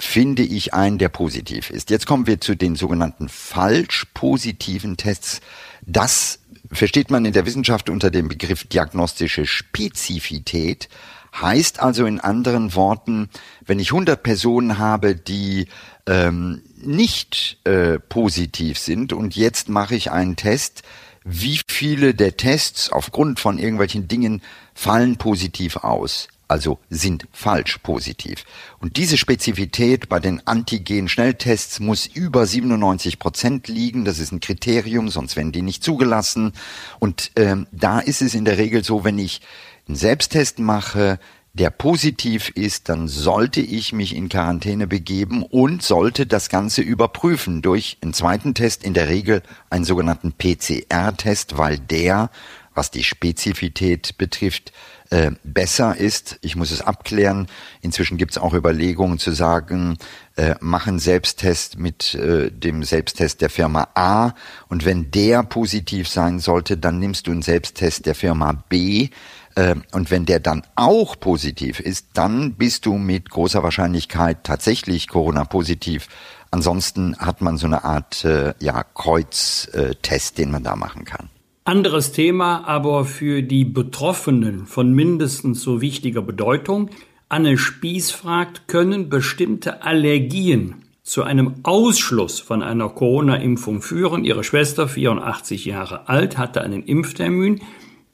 finde 0.01 0.43
ich 0.43 0.73
einen, 0.73 0.97
der 0.97 1.09
positiv 1.09 1.69
ist. 1.69 1.89
Jetzt 1.89 2.07
kommen 2.07 2.25
wir 2.25 2.39
zu 2.39 2.55
den 2.55 2.75
sogenannten 2.75 3.27
falsch 3.27 4.07
positiven 4.13 4.95
Tests. 4.95 5.41
Das 5.85 6.39
versteht 6.71 7.11
man 7.11 7.25
in 7.25 7.33
der 7.33 7.45
Wissenschaft 7.45 7.89
unter 7.89 8.11
dem 8.11 8.27
Begriff 8.27 8.65
diagnostische 8.65 9.45
Spezifität. 9.45 10.89
Heißt 11.35 11.79
also 11.79 12.05
in 12.05 12.19
anderen 12.19 12.73
Worten, 12.75 13.29
wenn 13.65 13.79
ich 13.79 13.91
100 13.91 14.21
Personen 14.23 14.79
habe, 14.79 15.15
die 15.15 15.67
ähm, 16.07 16.61
nicht 16.75 17.59
äh, 17.65 17.99
positiv 17.99 18.79
sind 18.79 19.13
und 19.13 19.35
jetzt 19.35 19.69
mache 19.69 19.95
ich 19.95 20.11
einen 20.11 20.35
Test, 20.35 20.81
wie 21.23 21.59
viele 21.67 22.15
der 22.15 22.38
Tests 22.38 22.91
aufgrund 22.91 23.39
von 23.39 23.59
irgendwelchen 23.59 24.07
Dingen 24.07 24.41
fallen 24.73 25.17
positiv 25.17 25.77
aus, 25.77 26.29
also 26.50 26.79
sind 26.89 27.27
falsch 27.32 27.77
positiv. 27.77 28.44
Und 28.79 28.98
diese 28.98 29.18
Spezifität 29.18 30.10
bei 30.10 30.20
den 30.20 30.46
Antigen-Schnelltests 30.46 31.79
muss 31.79 32.08
über 32.08 32.46
97 32.46 33.20
Prozent 33.20 33.68
liegen. 33.68 34.03
Das 34.03 34.20
ist 34.20 34.32
ein 34.32 34.39
Kriterium, 34.39 35.10
sonst 35.10 35.36
werden 35.36 35.51
die 35.51 35.62
nicht 35.62 35.84
zugelassen. 35.84 36.53
Und 36.98 37.32
ähm, 37.36 37.68
da 37.72 38.00
ist 38.00 38.22
es 38.22 38.34
in 38.34 38.46
der 38.46 38.58
Regel 38.58 38.84
so, 38.84 39.03
wenn 39.03 39.20
ich 39.20 39.41
einen 39.88 39.96
Selbsttest 39.96 40.60
mache, 40.60 41.20
der 41.53 41.70
positiv 41.70 42.50
ist, 42.50 42.89
dann 42.89 43.08
sollte 43.08 43.62
ich 43.62 43.94
mich 43.94 44.15
in 44.15 44.29
Quarantäne 44.29 44.88
begeben 44.88 45.44
und 45.44 45.84
sollte 45.84 46.25
das 46.25 46.50
Ganze 46.50 46.82
überprüfen 46.82 47.62
durch 47.62 47.98
einen 48.01 48.13
zweiten 48.13 48.53
Test, 48.53 48.84
in 48.84 48.94
der 48.94 49.10
Regel 49.10 49.41
einen 49.70 49.84
sogenannten 49.84 50.34
PCR-Test, 50.34 51.58
weil 51.58 51.77
der, 51.77 52.29
was 52.74 52.91
die 52.91 53.03
Spezifität 53.03 54.18
betrifft, 54.18 54.72
äh, 55.09 55.31
besser 55.43 55.97
ist. 55.97 56.37
Ich 56.41 56.55
muss 56.55 56.71
es 56.71 56.81
abklären. 56.81 57.47
Inzwischen 57.81 58.17
gibt 58.17 58.31
es 58.31 58.37
auch 58.37 58.53
Überlegungen 58.53 59.17
zu 59.17 59.31
sagen, 59.31 59.97
äh, 60.35 60.55
machen 60.59 60.99
Selbsttest 60.99 61.79
mit 61.79 62.13
äh, 62.15 62.51
dem 62.51 62.83
Selbsttest 62.83 63.41
der 63.41 63.49
Firma 63.49 63.87
A 63.95 64.33
und 64.67 64.85
wenn 64.85 65.11
der 65.11 65.43
positiv 65.43 66.07
sein 66.07 66.39
sollte, 66.39 66.77
dann 66.77 66.99
nimmst 66.99 67.27
du 67.27 67.31
einen 67.31 67.41
Selbsttest 67.41 68.05
der 68.05 68.15
Firma 68.15 68.53
B 68.69 69.09
äh, 69.55 69.75
und 69.91 70.11
wenn 70.11 70.25
der 70.25 70.39
dann 70.39 70.63
auch 70.75 71.19
positiv 71.19 71.79
ist, 71.79 72.07
dann 72.13 72.53
bist 72.53 72.85
du 72.85 72.97
mit 72.97 73.29
großer 73.29 73.63
Wahrscheinlichkeit 73.63 74.43
tatsächlich 74.43 75.07
Corona-positiv. 75.07 76.07
Ansonsten 76.51 77.17
hat 77.17 77.41
man 77.41 77.57
so 77.57 77.67
eine 77.67 77.83
Art 77.83 78.25
äh, 78.25 78.53
ja, 78.59 78.83
Kreuztest, 78.83 80.37
den 80.37 80.51
man 80.51 80.63
da 80.63 80.75
machen 80.75 81.05
kann. 81.05 81.29
Anderes 81.69 82.13
Thema, 82.13 82.67
aber 82.67 83.05
für 83.05 83.43
die 83.43 83.63
Betroffenen 83.63 84.65
von 84.65 84.91
mindestens 84.91 85.61
so 85.61 85.81
wichtiger 85.81 86.23
Bedeutung. 86.23 86.89
Anne 87.29 87.59
Spieß 87.59 88.09
fragt, 88.09 88.67
können 88.67 89.07
bestimmte 89.07 89.83
Allergien 89.83 90.77
zu 91.03 91.21
einem 91.21 91.57
Ausschluss 91.61 92.39
von 92.39 92.63
einer 92.63 92.89
Corona-Impfung 92.89 93.83
führen? 93.83 94.25
Ihre 94.25 94.43
Schwester, 94.43 94.88
84 94.88 95.65
Jahre 95.65 96.09
alt, 96.09 96.39
hatte 96.39 96.63
einen 96.63 96.81
Impftermin. 96.81 97.61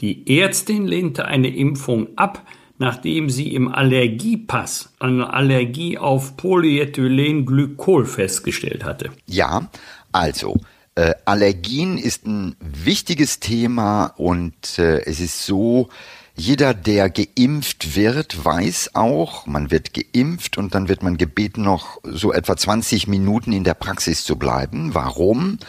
Die 0.01 0.37
Ärztin 0.37 0.85
lehnte 0.85 1.23
eine 1.23 1.55
Impfung 1.55 2.09
ab, 2.17 2.45
nachdem 2.77 3.29
sie 3.29 3.55
im 3.55 3.69
Allergiepass 3.69 4.93
eine 4.99 5.31
Allergie 5.31 5.97
auf 5.97 6.35
Polyethylenglykol 6.35 8.05
festgestellt 8.05 8.83
hatte. 8.83 9.11
Ja, 9.27 9.69
also 10.11 10.57
äh, 10.95 11.13
Allergien 11.25 11.97
ist 11.97 12.25
ein 12.25 12.55
wichtiges 12.59 13.39
Thema 13.39 14.13
und 14.17 14.79
äh, 14.79 15.01
es 15.05 15.19
ist 15.19 15.45
so, 15.45 15.89
jeder, 16.37 16.73
der 16.73 17.09
geimpft 17.09 17.95
wird, 17.95 18.43
weiß 18.43 18.91
auch, 18.93 19.45
man 19.45 19.71
wird 19.71 19.93
geimpft 19.93 20.57
und 20.57 20.75
dann 20.75 20.89
wird 20.89 21.01
man 21.01 21.17
gebeten, 21.17 21.63
noch 21.63 21.99
so 22.03 22.33
etwa 22.33 22.57
20 22.57 23.07
Minuten 23.07 23.53
in 23.53 23.63
der 23.63 23.73
Praxis 23.73 24.25
zu 24.25 24.35
bleiben. 24.35 24.93
Warum? 24.93 25.59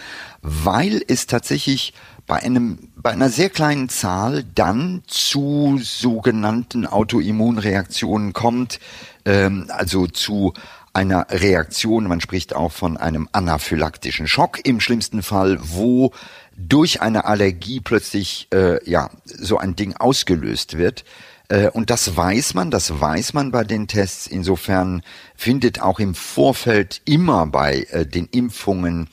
Weil 0.42 1.02
es 1.06 1.26
tatsächlich 1.26 1.92
bei 2.26 2.42
einem, 2.42 2.78
bei 2.96 3.10
einer 3.10 3.30
sehr 3.30 3.50
kleinen 3.50 3.88
Zahl 3.88 4.44
dann 4.54 5.02
zu 5.06 5.78
sogenannten 5.80 6.84
Autoimmunreaktionen 6.84 8.32
kommt, 8.32 8.80
ähm, 9.24 9.66
also 9.68 10.08
zu 10.08 10.52
einer 10.96 11.26
Reaktion, 11.30 12.09
man 12.09 12.22
spricht 12.22 12.56
auch 12.56 12.72
von 12.72 12.96
einem 12.96 13.28
anaphylaktischen 13.30 14.26
Schock 14.26 14.64
im 14.64 14.80
schlimmsten 14.80 15.22
Fall, 15.22 15.59
wo 15.61 16.12
durch 16.56 17.02
eine 17.02 17.26
Allergie 17.26 17.80
plötzlich 17.80 18.48
äh, 18.52 18.82
ja 18.90 19.11
so 19.24 19.59
ein 19.59 19.76
Ding 19.76 19.94
ausgelöst 19.94 20.78
wird. 20.78 21.04
Äh, 21.48 21.68
und 21.68 21.90
das 21.90 22.16
weiß 22.16 22.54
man, 22.54 22.70
das 22.70 22.98
weiß 22.98 23.35
man 23.35 23.50
bei 23.50 23.62
den 23.62 23.88
Tests. 23.88 24.26
Insofern 24.26 25.02
findet 25.37 25.82
auch 25.82 26.00
im 26.00 26.14
Vorfeld 26.14 27.02
immer 27.04 27.46
bei 27.46 27.87
äh, 27.90 28.06
den 28.06 28.24
Impfungen 28.26 29.09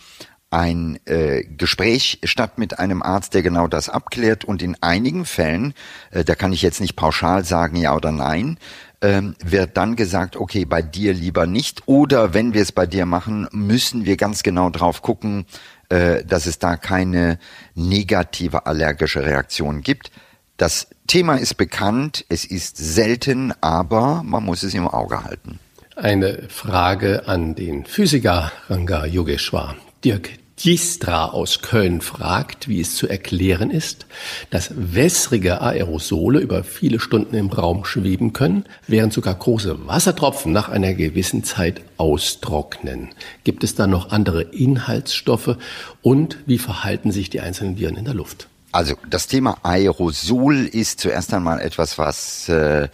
ein 0.53 0.99
äh, 1.05 1.43
Gespräch 1.43 2.19
statt 2.23 2.59
mit 2.59 2.77
einem 2.77 3.01
Arzt, 3.01 3.33
der 3.33 3.41
genau 3.41 3.67
das 3.67 3.89
abklärt. 3.89 4.45
Und 4.45 4.61
in 4.61 4.77
einigen 4.81 5.25
Fällen, 5.25 5.73
äh, 6.11 6.23
da 6.23 6.35
kann 6.35 6.53
ich 6.53 6.61
jetzt 6.61 6.79
nicht 6.79 6.95
pauschal 6.95 7.43
sagen 7.43 7.75
ja 7.75 7.95
oder 7.95 8.11
nein, 8.11 8.57
ähm, 9.03 9.35
wird 9.43 9.77
dann 9.77 9.95
gesagt, 9.95 10.37
okay, 10.37 10.65
bei 10.65 10.81
dir 10.81 11.13
lieber 11.13 11.45
nicht. 11.45 11.83
Oder 11.85 12.33
wenn 12.33 12.53
wir 12.53 12.61
es 12.61 12.71
bei 12.71 12.87
dir 12.87 13.05
machen, 13.05 13.47
müssen 13.51 14.05
wir 14.05 14.17
ganz 14.17 14.41
genau 14.41 14.69
drauf 14.69 15.01
gucken, 15.01 15.45
äh, 15.89 16.23
dass 16.23 16.45
es 16.45 16.57
da 16.57 16.77
keine 16.77 17.37
negative 17.75 18.65
allergische 18.65 19.25
Reaktion 19.25 19.81
gibt. 19.81 20.09
Das 20.57 20.87
Thema 21.05 21.35
ist 21.35 21.55
bekannt, 21.55 22.25
es 22.29 22.45
ist 22.45 22.77
selten, 22.77 23.53
aber 23.59 24.23
man 24.23 24.43
muss 24.43 24.63
es 24.63 24.73
im 24.73 24.87
Auge 24.87 25.23
halten. 25.25 25.59
Eine 25.95 26.47
Frage 26.47 27.27
an 27.27 27.55
den 27.55 27.85
Physiker 27.85 28.51
Ranga 28.69 29.05
Yogeshwar. 29.05 29.75
Dirk, 30.03 30.29
Gistra 30.63 31.25
aus 31.25 31.61
Köln 31.61 31.99
fragt, 31.99 32.69
wie 32.69 32.79
es 32.79 32.95
zu 32.95 33.09
erklären 33.09 33.69
ist, 33.69 34.05
dass 34.49 34.71
wässrige 34.73 35.59
Aerosole 35.59 36.39
über 36.39 36.63
viele 36.63 37.01
Stunden 37.01 37.35
im 37.35 37.49
Raum 37.49 37.83
schweben 37.83 38.31
können, 38.31 38.63
während 38.87 39.11
sogar 39.11 39.35
große 39.35 39.87
Wassertropfen 39.87 40.53
nach 40.53 40.69
einer 40.69 40.93
gewissen 40.93 41.43
Zeit 41.43 41.81
austrocknen. 41.97 43.09
Gibt 43.43 43.65
es 43.65 43.75
da 43.75 43.87
noch 43.87 44.11
andere 44.11 44.43
Inhaltsstoffe 44.43 45.57
und 46.01 46.37
wie 46.45 46.59
verhalten 46.59 47.11
sich 47.11 47.29
die 47.29 47.41
einzelnen 47.41 47.77
Viren 47.77 47.97
in 47.97 48.05
der 48.05 48.13
Luft? 48.13 48.47
Also 48.71 48.95
das 49.09 49.27
Thema 49.27 49.57
Aerosol 49.63 50.65
ist 50.65 51.01
zuerst 51.01 51.33
einmal 51.33 51.59
etwas, 51.59 51.97
was 51.97 52.47
äh, 52.47 52.87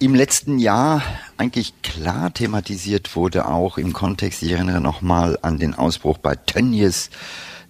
im 0.00 0.14
letzten 0.14 0.58
Jahr 0.58 1.02
eigentlich 1.36 1.82
klar 1.82 2.32
thematisiert 2.32 3.14
wurde, 3.14 3.46
auch 3.46 3.76
im 3.76 3.92
Kontext, 3.92 4.42
ich 4.42 4.52
erinnere 4.52 4.80
nochmal 4.80 5.38
an 5.42 5.58
den 5.58 5.74
Ausbruch 5.74 6.16
bei 6.16 6.36
Tönnies, 6.36 7.10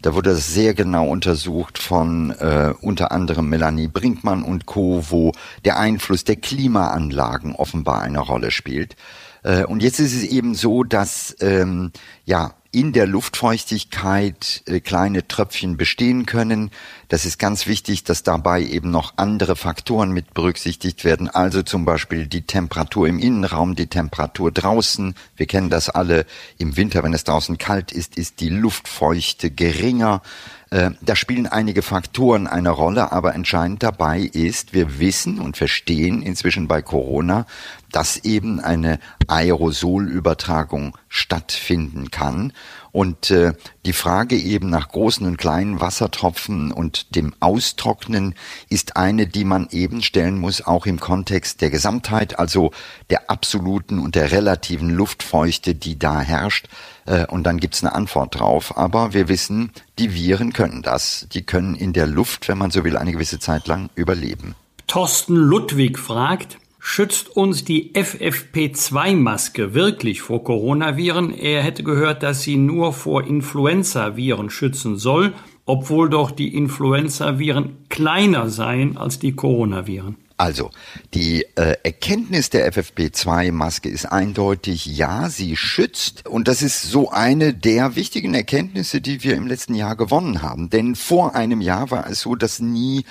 da 0.00 0.14
wurde 0.14 0.30
das 0.30 0.54
sehr 0.54 0.72
genau 0.72 1.08
untersucht 1.08 1.76
von 1.78 2.30
äh, 2.30 2.72
unter 2.80 3.10
anderem 3.10 3.48
Melanie 3.48 3.88
Brinkmann 3.88 4.44
und 4.44 4.64
Co., 4.64 5.04
wo 5.10 5.32
der 5.64 5.78
Einfluss 5.78 6.22
der 6.22 6.36
Klimaanlagen 6.36 7.54
offenbar 7.54 8.00
eine 8.00 8.20
Rolle 8.20 8.52
spielt. 8.52 8.94
Äh, 9.42 9.64
und 9.64 9.82
jetzt 9.82 9.98
ist 9.98 10.14
es 10.14 10.22
eben 10.22 10.54
so, 10.54 10.84
dass 10.84 11.36
ähm, 11.40 11.90
ja 12.24 12.54
in 12.72 12.92
der 12.92 13.06
Luftfeuchtigkeit 13.06 14.62
äh, 14.66 14.80
kleine 14.80 15.26
Tröpfchen 15.26 15.76
bestehen 15.76 16.24
können. 16.24 16.70
Das 17.08 17.26
ist 17.26 17.38
ganz 17.38 17.66
wichtig, 17.66 18.04
dass 18.04 18.22
dabei 18.22 18.62
eben 18.62 18.90
noch 18.90 19.14
andere 19.16 19.56
Faktoren 19.56 20.12
mit 20.12 20.34
berücksichtigt 20.34 21.04
werden, 21.04 21.28
also 21.28 21.62
zum 21.62 21.84
Beispiel 21.84 22.28
die 22.28 22.42
Temperatur 22.42 23.08
im 23.08 23.18
Innenraum, 23.18 23.74
die 23.74 23.88
Temperatur 23.88 24.52
draußen. 24.52 25.16
Wir 25.36 25.46
kennen 25.46 25.70
das 25.70 25.88
alle. 25.90 26.26
Im 26.58 26.76
Winter, 26.76 27.02
wenn 27.02 27.14
es 27.14 27.24
draußen 27.24 27.58
kalt 27.58 27.90
ist, 27.90 28.16
ist 28.16 28.40
die 28.40 28.50
Luftfeuchte 28.50 29.50
geringer. 29.50 30.22
Äh, 30.70 30.92
da 31.00 31.16
spielen 31.16 31.48
einige 31.48 31.82
Faktoren 31.82 32.46
eine 32.46 32.70
Rolle, 32.70 33.10
aber 33.10 33.34
entscheidend 33.34 33.82
dabei 33.82 34.20
ist, 34.20 34.72
wir 34.72 35.00
wissen 35.00 35.40
und 35.40 35.56
verstehen 35.56 36.22
inzwischen 36.22 36.68
bei 36.68 36.80
Corona, 36.80 37.46
dass 37.90 38.16
eben 38.18 38.60
eine 38.60 38.98
Aerosolübertragung 39.26 40.96
stattfinden 41.08 42.10
kann. 42.10 42.52
Und 42.92 43.30
äh, 43.30 43.54
die 43.86 43.92
Frage 43.92 44.36
eben 44.36 44.68
nach 44.68 44.88
großen 44.88 45.26
und 45.26 45.36
kleinen 45.36 45.80
Wassertropfen 45.80 46.72
und 46.72 47.14
dem 47.14 47.34
Austrocknen 47.38 48.34
ist 48.68 48.96
eine, 48.96 49.26
die 49.26 49.44
man 49.44 49.68
eben 49.70 50.02
stellen 50.02 50.38
muss, 50.38 50.66
auch 50.66 50.86
im 50.86 50.98
Kontext 50.98 51.60
der 51.60 51.70
Gesamtheit, 51.70 52.38
also 52.38 52.72
der 53.08 53.30
absoluten 53.30 54.00
und 54.00 54.16
der 54.16 54.32
relativen 54.32 54.90
Luftfeuchte, 54.90 55.74
die 55.74 55.98
da 55.98 56.20
herrscht. 56.20 56.68
Äh, 57.06 57.26
und 57.26 57.44
dann 57.44 57.58
gibt's 57.58 57.84
eine 57.84 57.94
Antwort 57.94 58.38
drauf. 58.38 58.76
Aber 58.76 59.12
wir 59.14 59.28
wissen, 59.28 59.70
die 59.98 60.14
Viren 60.14 60.52
können 60.52 60.82
das. 60.82 61.28
Die 61.32 61.42
können 61.42 61.76
in 61.76 61.92
der 61.92 62.06
Luft, 62.06 62.48
wenn 62.48 62.58
man 62.58 62.70
so 62.70 62.84
will, 62.84 62.96
eine 62.96 63.12
gewisse 63.12 63.38
Zeit 63.38 63.68
lang 63.68 63.90
überleben. 63.94 64.56
Thorsten 64.86 65.36
Ludwig 65.36 66.00
fragt, 66.00 66.58
Schützt 66.82 67.28
uns 67.36 67.62
die 67.62 67.92
FFP2-Maske 67.92 69.74
wirklich 69.74 70.22
vor 70.22 70.42
Coronaviren? 70.42 71.30
Er 71.32 71.62
hätte 71.62 71.82
gehört, 71.82 72.22
dass 72.22 72.42
sie 72.42 72.56
nur 72.56 72.94
vor 72.94 73.26
Influenzaviren 73.26 74.48
schützen 74.48 74.96
soll, 74.96 75.34
obwohl 75.66 76.08
doch 76.08 76.30
die 76.30 76.54
Influenzaviren 76.54 77.76
kleiner 77.90 78.48
seien 78.48 78.96
als 78.96 79.18
die 79.18 79.32
Coronaviren. 79.32 80.16
Also, 80.38 80.70
die 81.12 81.44
äh, 81.56 81.76
Erkenntnis 81.82 82.48
der 82.48 82.72
FFP2-Maske 82.72 83.90
ist 83.90 84.06
eindeutig, 84.06 84.86
ja, 84.86 85.28
sie 85.28 85.54
schützt. 85.54 86.26
Und 86.26 86.48
das 86.48 86.62
ist 86.62 86.80
so 86.80 87.10
eine 87.10 87.52
der 87.52 87.94
wichtigen 87.94 88.32
Erkenntnisse, 88.32 89.02
die 89.02 89.22
wir 89.22 89.34
im 89.34 89.46
letzten 89.46 89.74
Jahr 89.74 89.96
gewonnen 89.96 90.40
haben. 90.40 90.70
Denn 90.70 90.96
vor 90.96 91.34
einem 91.34 91.60
Jahr 91.60 91.90
war 91.90 92.08
es 92.08 92.22
so, 92.22 92.36
dass 92.36 92.58
nie 92.58 93.04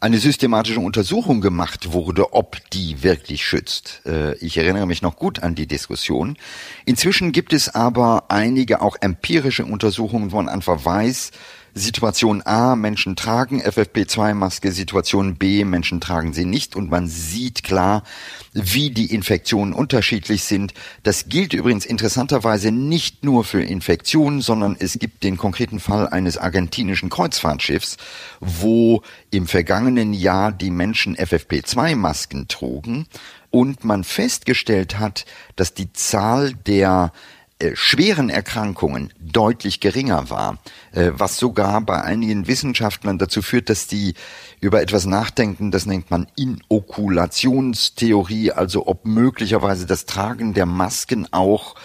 eine 0.00 0.18
systematische 0.18 0.80
Untersuchung 0.80 1.40
gemacht 1.40 1.92
wurde, 1.92 2.32
ob 2.32 2.58
die 2.70 3.02
wirklich 3.02 3.44
schützt. 3.44 4.02
Äh, 4.06 4.34
ich 4.36 4.58
erinnere 4.58 4.86
mich 4.86 5.02
noch 5.02 5.16
gut 5.16 5.42
an 5.42 5.54
die 5.54 5.66
Diskussion. 5.66 6.36
Inzwischen 6.84 7.32
gibt 7.32 7.52
es 7.52 7.74
aber 7.74 8.24
einige 8.28 8.82
auch 8.82 8.96
empirische 9.00 9.64
Untersuchungen, 9.64 10.32
wo 10.32 10.36
man 10.36 10.48
einfach 10.48 10.84
weiß, 10.84 11.30
Situation 11.78 12.40
A, 12.46 12.74
Menschen 12.74 13.16
tragen 13.16 13.60
FFP2-Maske, 13.60 14.72
Situation 14.72 15.36
B, 15.36 15.62
Menschen 15.66 16.00
tragen 16.00 16.32
sie 16.32 16.46
nicht. 16.46 16.74
Und 16.74 16.90
man 16.90 17.06
sieht 17.06 17.64
klar, 17.64 18.02
wie 18.54 18.88
die 18.88 19.12
Infektionen 19.12 19.74
unterschiedlich 19.74 20.44
sind. 20.44 20.72
Das 21.02 21.28
gilt 21.28 21.52
übrigens 21.52 21.84
interessanterweise 21.84 22.72
nicht 22.72 23.24
nur 23.24 23.44
für 23.44 23.62
Infektionen, 23.62 24.40
sondern 24.40 24.74
es 24.78 24.98
gibt 24.98 25.22
den 25.22 25.36
konkreten 25.36 25.78
Fall 25.78 26.08
eines 26.08 26.38
argentinischen 26.38 27.10
Kreuzfahrtschiffs, 27.10 27.98
wo 28.40 29.02
im 29.30 29.46
vergangenen 29.46 30.14
Jahr 30.14 30.52
die 30.52 30.70
Menschen 30.70 31.14
FFP2-Masken 31.14 32.48
trugen. 32.48 33.06
Und 33.50 33.84
man 33.84 34.02
festgestellt 34.02 34.98
hat, 34.98 35.26
dass 35.56 35.74
die 35.74 35.92
Zahl 35.92 36.54
der 36.54 37.12
schweren 37.74 38.28
Erkrankungen 38.28 39.14
deutlich 39.18 39.80
geringer 39.80 40.28
war, 40.28 40.58
äh, 40.92 41.12
was 41.14 41.38
sogar 41.38 41.80
bei 41.80 42.02
einigen 42.02 42.46
Wissenschaftlern 42.46 43.16
dazu 43.18 43.40
führt, 43.40 43.70
dass 43.70 43.86
die 43.86 44.12
über 44.60 44.82
etwas 44.82 45.06
nachdenken, 45.06 45.70
das 45.70 45.86
nennt 45.86 46.10
man 46.10 46.26
Inokulationstheorie, 46.36 48.52
also 48.52 48.86
ob 48.86 49.06
möglicherweise 49.06 49.86
das 49.86 50.04
Tragen 50.04 50.52
der 50.52 50.66
Masken 50.66 51.32
auch 51.32 51.76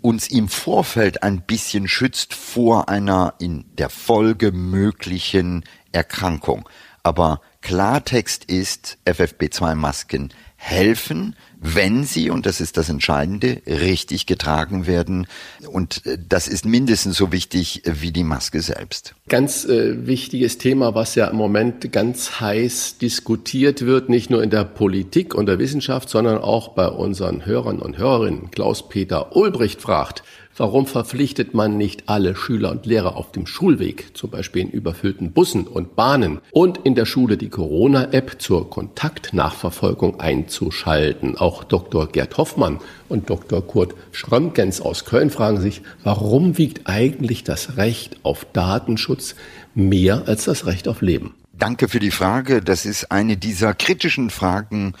uns 0.00 0.28
im 0.28 0.48
Vorfeld 0.48 1.22
ein 1.22 1.42
bisschen 1.42 1.88
schützt 1.88 2.32
vor 2.32 2.88
einer 2.88 3.34
in 3.38 3.66
der 3.76 3.90
Folge 3.90 4.50
möglichen 4.52 5.62
Erkrankung. 5.92 6.66
Aber 7.02 7.42
Klartext 7.60 8.44
ist, 8.44 8.96
FFP2-Masken 9.04 10.32
helfen, 10.60 11.36
wenn 11.60 12.04
sie, 12.04 12.30
und 12.30 12.44
das 12.44 12.60
ist 12.60 12.76
das 12.76 12.88
Entscheidende, 12.88 13.62
richtig 13.66 14.26
getragen 14.26 14.86
werden. 14.86 15.26
Und 15.70 16.04
äh, 16.04 16.18
das 16.28 16.48
ist 16.48 16.66
mindestens 16.66 17.16
so 17.16 17.32
wichtig 17.32 17.82
wie 17.84 18.10
die 18.10 18.24
Maske 18.24 18.60
selbst. 18.60 19.14
Ganz 19.28 19.64
äh, 19.64 20.06
wichtiges 20.06 20.58
Thema, 20.58 20.94
was 20.94 21.14
ja 21.14 21.28
im 21.28 21.36
Moment 21.36 21.90
ganz 21.92 22.40
heiß 22.40 22.98
diskutiert 22.98 23.86
wird, 23.86 24.08
nicht 24.08 24.30
nur 24.30 24.42
in 24.42 24.50
der 24.50 24.64
Politik 24.64 25.34
und 25.34 25.46
der 25.46 25.60
Wissenschaft, 25.60 26.08
sondern 26.08 26.38
auch 26.38 26.68
bei 26.74 26.88
unseren 26.88 27.46
Hörern 27.46 27.78
und 27.78 27.96
Hörerinnen. 27.96 28.50
Klaus-Peter 28.50 29.36
Ulbricht 29.36 29.80
fragt, 29.80 30.24
Warum 30.58 30.88
verpflichtet 30.88 31.54
man 31.54 31.76
nicht 31.76 32.08
alle 32.08 32.34
Schüler 32.34 32.72
und 32.72 32.84
Lehrer 32.84 33.14
auf 33.14 33.30
dem 33.30 33.46
Schulweg, 33.46 34.16
zum 34.16 34.30
Beispiel 34.30 34.62
in 34.62 34.70
überfüllten 34.70 35.30
Bussen 35.30 35.68
und 35.68 35.94
Bahnen 35.94 36.40
und 36.50 36.78
in 36.78 36.96
der 36.96 37.06
Schule 37.06 37.36
die 37.36 37.48
Corona-App 37.48 38.42
zur 38.42 38.68
Kontaktnachverfolgung 38.68 40.18
einzuschalten? 40.18 41.38
Auch 41.38 41.62
Dr. 41.62 42.08
Gerd 42.08 42.36
Hoffmann 42.38 42.80
und 43.08 43.30
Dr. 43.30 43.64
Kurt 43.64 43.94
Schrömgens 44.10 44.80
aus 44.80 45.04
Köln 45.04 45.30
fragen 45.30 45.60
sich, 45.60 45.82
warum 46.02 46.58
wiegt 46.58 46.88
eigentlich 46.88 47.44
das 47.44 47.76
Recht 47.76 48.16
auf 48.24 48.44
Datenschutz 48.52 49.36
mehr 49.76 50.24
als 50.26 50.46
das 50.46 50.66
Recht 50.66 50.88
auf 50.88 51.02
Leben? 51.02 51.34
Danke 51.52 51.88
für 51.88 52.00
die 52.00 52.10
Frage. 52.10 52.62
Das 52.62 52.84
ist 52.84 53.12
eine 53.12 53.36
dieser 53.36 53.74
kritischen 53.74 54.28
Fragen, 54.28 54.94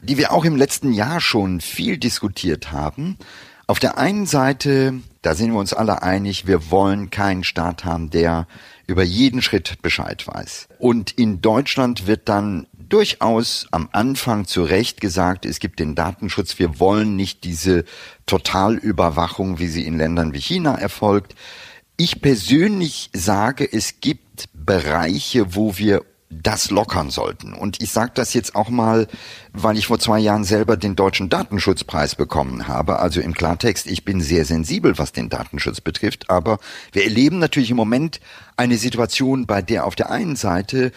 die 0.00 0.16
wir 0.16 0.32
auch 0.32 0.46
im 0.46 0.56
letzten 0.56 0.94
Jahr 0.94 1.20
schon 1.20 1.60
viel 1.60 1.98
diskutiert 1.98 2.72
haben. 2.72 3.18
Auf 3.66 3.78
der 3.78 3.96
einen 3.96 4.26
Seite, 4.26 5.00
da 5.22 5.34
sind 5.34 5.52
wir 5.52 5.58
uns 5.58 5.72
alle 5.72 6.02
einig, 6.02 6.46
wir 6.46 6.70
wollen 6.70 7.08
keinen 7.08 7.44
Staat 7.44 7.86
haben, 7.86 8.10
der 8.10 8.46
über 8.86 9.02
jeden 9.02 9.40
Schritt 9.40 9.80
Bescheid 9.80 10.26
weiß. 10.26 10.68
Und 10.78 11.12
in 11.12 11.40
Deutschland 11.40 12.06
wird 12.06 12.28
dann 12.28 12.66
durchaus 12.76 13.66
am 13.70 13.88
Anfang 13.92 14.46
zu 14.46 14.64
Recht 14.64 15.00
gesagt, 15.00 15.46
es 15.46 15.60
gibt 15.60 15.80
den 15.80 15.94
Datenschutz, 15.94 16.58
wir 16.58 16.78
wollen 16.78 17.16
nicht 17.16 17.44
diese 17.44 17.84
Totalüberwachung, 18.26 19.58
wie 19.58 19.68
sie 19.68 19.86
in 19.86 19.96
Ländern 19.96 20.34
wie 20.34 20.40
China 20.40 20.74
erfolgt. 20.74 21.34
Ich 21.96 22.20
persönlich 22.20 23.08
sage, 23.14 23.66
es 23.70 24.00
gibt 24.00 24.50
Bereiche, 24.52 25.54
wo 25.54 25.78
wir 25.78 26.04
das 26.42 26.70
lockern 26.70 27.10
sollten. 27.10 27.52
Und 27.52 27.82
ich 27.82 27.92
sage 27.92 28.12
das 28.14 28.34
jetzt 28.34 28.54
auch 28.54 28.68
mal, 28.68 29.06
weil 29.52 29.76
ich 29.76 29.86
vor 29.86 29.98
zwei 29.98 30.18
Jahren 30.18 30.44
selber 30.44 30.76
den 30.76 30.96
deutschen 30.96 31.28
Datenschutzpreis 31.28 32.14
bekommen 32.14 32.68
habe. 32.68 32.98
Also 32.98 33.20
im 33.20 33.34
Klartext, 33.34 33.86
ich 33.86 34.04
bin 34.04 34.20
sehr 34.20 34.44
sensibel, 34.44 34.98
was 34.98 35.12
den 35.12 35.28
Datenschutz 35.28 35.80
betrifft. 35.80 36.30
Aber 36.30 36.58
wir 36.92 37.04
erleben 37.04 37.38
natürlich 37.38 37.70
im 37.70 37.76
Moment 37.76 38.20
eine 38.56 38.76
Situation, 38.76 39.46
bei 39.46 39.62
der 39.62 39.86
auf 39.86 39.94
der 39.94 40.10
einen 40.10 40.36
Seite 40.36 40.92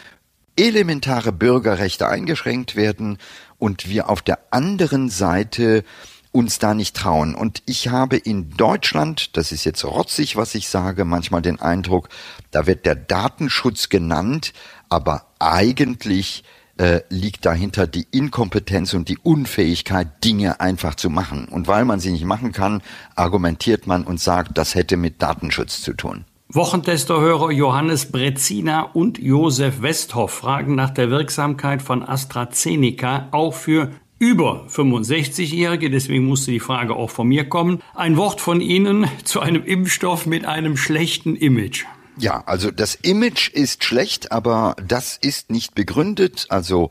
elementare 0.58 1.32
Bürgerrechte 1.32 2.08
eingeschränkt 2.08 2.76
werden 2.76 3.18
und 3.60 3.90
wir 3.90 4.10
auf 4.10 4.22
der 4.22 4.40
anderen 4.52 5.10
Seite 5.10 5.84
uns 6.32 6.60
da 6.60 6.74
nicht 6.74 6.96
trauen. 6.96 7.34
Und 7.34 7.64
ich 7.66 7.88
habe 7.88 8.18
in 8.18 8.52
Deutschland, 8.52 9.36
das 9.38 9.52
ist 9.52 9.64
jetzt 9.66 9.84
rotzig, 9.84 10.36
was 10.36 10.56
ich 10.56 10.70
sage, 10.70 11.06
manchmal 11.06 11.42
den 11.42 11.60
Eindruck, 11.60 12.10
da 12.52 12.68
wird 12.68 12.86
der 12.86 12.96
Datenschutz 12.96 13.90
genannt, 13.90 14.54
aber 14.90 15.26
eigentlich 15.40 16.44
äh, 16.78 17.02
liegt 17.10 17.46
dahinter 17.46 17.88
die 17.88 18.08
Inkompetenz 18.12 18.94
und 18.94 19.10
die 19.10 19.18
Unfähigkeit, 19.18 20.24
Dinge 20.24 20.60
einfach 20.60 20.96
zu 20.96 21.10
machen. 21.10 21.48
Und 21.48 21.68
weil 21.68 21.86
man 21.86 22.00
sie 22.00 22.12
nicht 22.12 22.26
machen 22.26 22.52
kann, 22.52 22.82
argumentiert 23.16 23.88
man 23.88 24.04
und 24.04 24.20
sagt, 24.20 24.58
das 24.58 24.76
hätte 24.76 24.98
mit 24.98 25.22
Datenschutz 25.22 25.82
zu 25.82 25.94
tun. 25.94 26.26
Wochentesterhörer 26.50 27.52
Johannes 27.52 28.12
Brezina 28.12 28.82
und 28.82 29.18
Josef 29.18 29.82
Westhoff 29.82 30.32
fragen 30.32 30.76
nach 30.76 30.92
der 30.92 31.10
Wirksamkeit 31.10 31.82
von 31.82 32.08
AstraZeneca 32.08 33.28
auch 33.32 33.54
für 33.54 33.92
über 34.20 34.66
65-Jährige, 34.70 35.90
deswegen 35.90 36.26
musste 36.26 36.52
die 36.52 36.60
Frage 36.60 36.96
auch 36.96 37.10
von 37.10 37.28
mir 37.28 37.50
kommen. 37.50 37.84
Ein 37.94 38.18
Wort 38.18 38.42
von 38.42 38.62
Ihnen 38.62 39.08
zu 39.26 39.42
einem 39.42 39.64
Impfstoff 39.64 40.26
mit 40.26 40.46
einem 40.46 40.78
schlechten 40.78 41.36
Image. 41.36 41.86
Ja, 42.20 42.44
also 42.46 42.72
das 42.72 42.96
Image 42.96 43.50
ist 43.50 43.84
schlecht, 43.84 44.32
aber 44.32 44.76
das 44.86 45.18
ist 45.18 45.52
nicht 45.52 45.76
begründet. 45.76 46.48
Also 46.50 46.90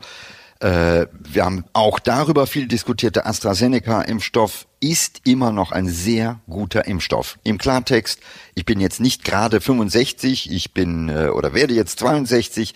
äh, 0.59 1.05
wir 1.19 1.45
haben 1.45 1.65
auch 1.73 1.99
darüber 1.99 2.47
viel 2.47 2.67
diskutiert. 2.67 3.15
Der 3.15 3.27
AstraZeneca-Impfstoff 3.27 4.67
ist 4.79 5.21
immer 5.25 5.51
noch 5.51 5.71
ein 5.71 5.87
sehr 5.87 6.39
guter 6.49 6.85
Impfstoff. 6.85 7.37
Im 7.43 7.57
Klartext, 7.57 8.19
ich 8.55 8.65
bin 8.65 8.79
jetzt 8.79 8.99
nicht 8.99 9.23
gerade 9.23 9.61
65, 9.61 10.51
ich 10.51 10.73
bin 10.73 11.09
äh, 11.09 11.27
oder 11.27 11.53
werde 11.53 11.73
jetzt 11.73 11.99
62. 11.99 12.73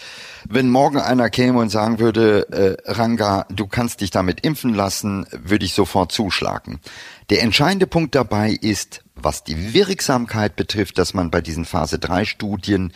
Wenn 0.48 0.70
morgen 0.70 0.98
einer 0.98 1.30
käme 1.30 1.60
und 1.60 1.70
sagen 1.70 2.00
würde, 2.00 2.78
äh, 2.86 2.92
Ranga, 2.92 3.46
du 3.50 3.66
kannst 3.66 4.02
dich 4.02 4.12
damit 4.12 4.46
impfen 4.46 4.74
lassen, 4.74 5.26
würde 5.32 5.66
ich 5.66 5.74
sofort 5.74 6.12
zuschlagen. 6.12 6.82
Der 7.30 7.42
entscheidende 7.42 7.88
Punkt 7.88 8.14
dabei 8.14 8.52
ist, 8.52 9.04
was 9.24 9.44
die 9.44 9.74
Wirksamkeit 9.74 10.56
betrifft, 10.56 10.98
dass 10.98 11.14
man 11.14 11.32
bei 11.32 11.42
diesen 11.42 11.66
Phase 11.66 12.00
3 12.00 12.26
Studien 12.26 12.94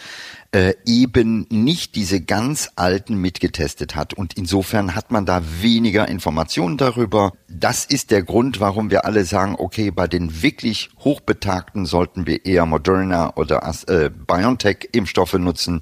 äh, 0.51 0.73
eben 0.85 1.45
nicht 1.49 1.95
diese 1.95 2.21
ganz 2.21 2.69
alten 2.75 3.15
mitgetestet 3.15 3.95
hat. 3.95 4.13
Und 4.13 4.35
insofern 4.37 4.95
hat 4.95 5.11
man 5.11 5.25
da 5.25 5.41
weniger 5.61 6.07
Informationen 6.07 6.77
darüber. 6.77 7.33
Das 7.49 7.85
ist 7.85 8.11
der 8.11 8.23
Grund, 8.23 8.59
warum 8.59 8.89
wir 8.89 9.05
alle 9.05 9.25
sagen, 9.25 9.55
okay, 9.57 9.91
bei 9.91 10.07
den 10.07 10.41
wirklich 10.41 10.89
Hochbetagten 10.99 11.85
sollten 11.85 12.25
wir 12.25 12.45
eher 12.45 12.65
Moderna 12.65 13.35
oder 13.35 13.69
äh, 13.87 14.09
BioNTech-Impfstoffe 14.09 15.33
nutzen. 15.33 15.81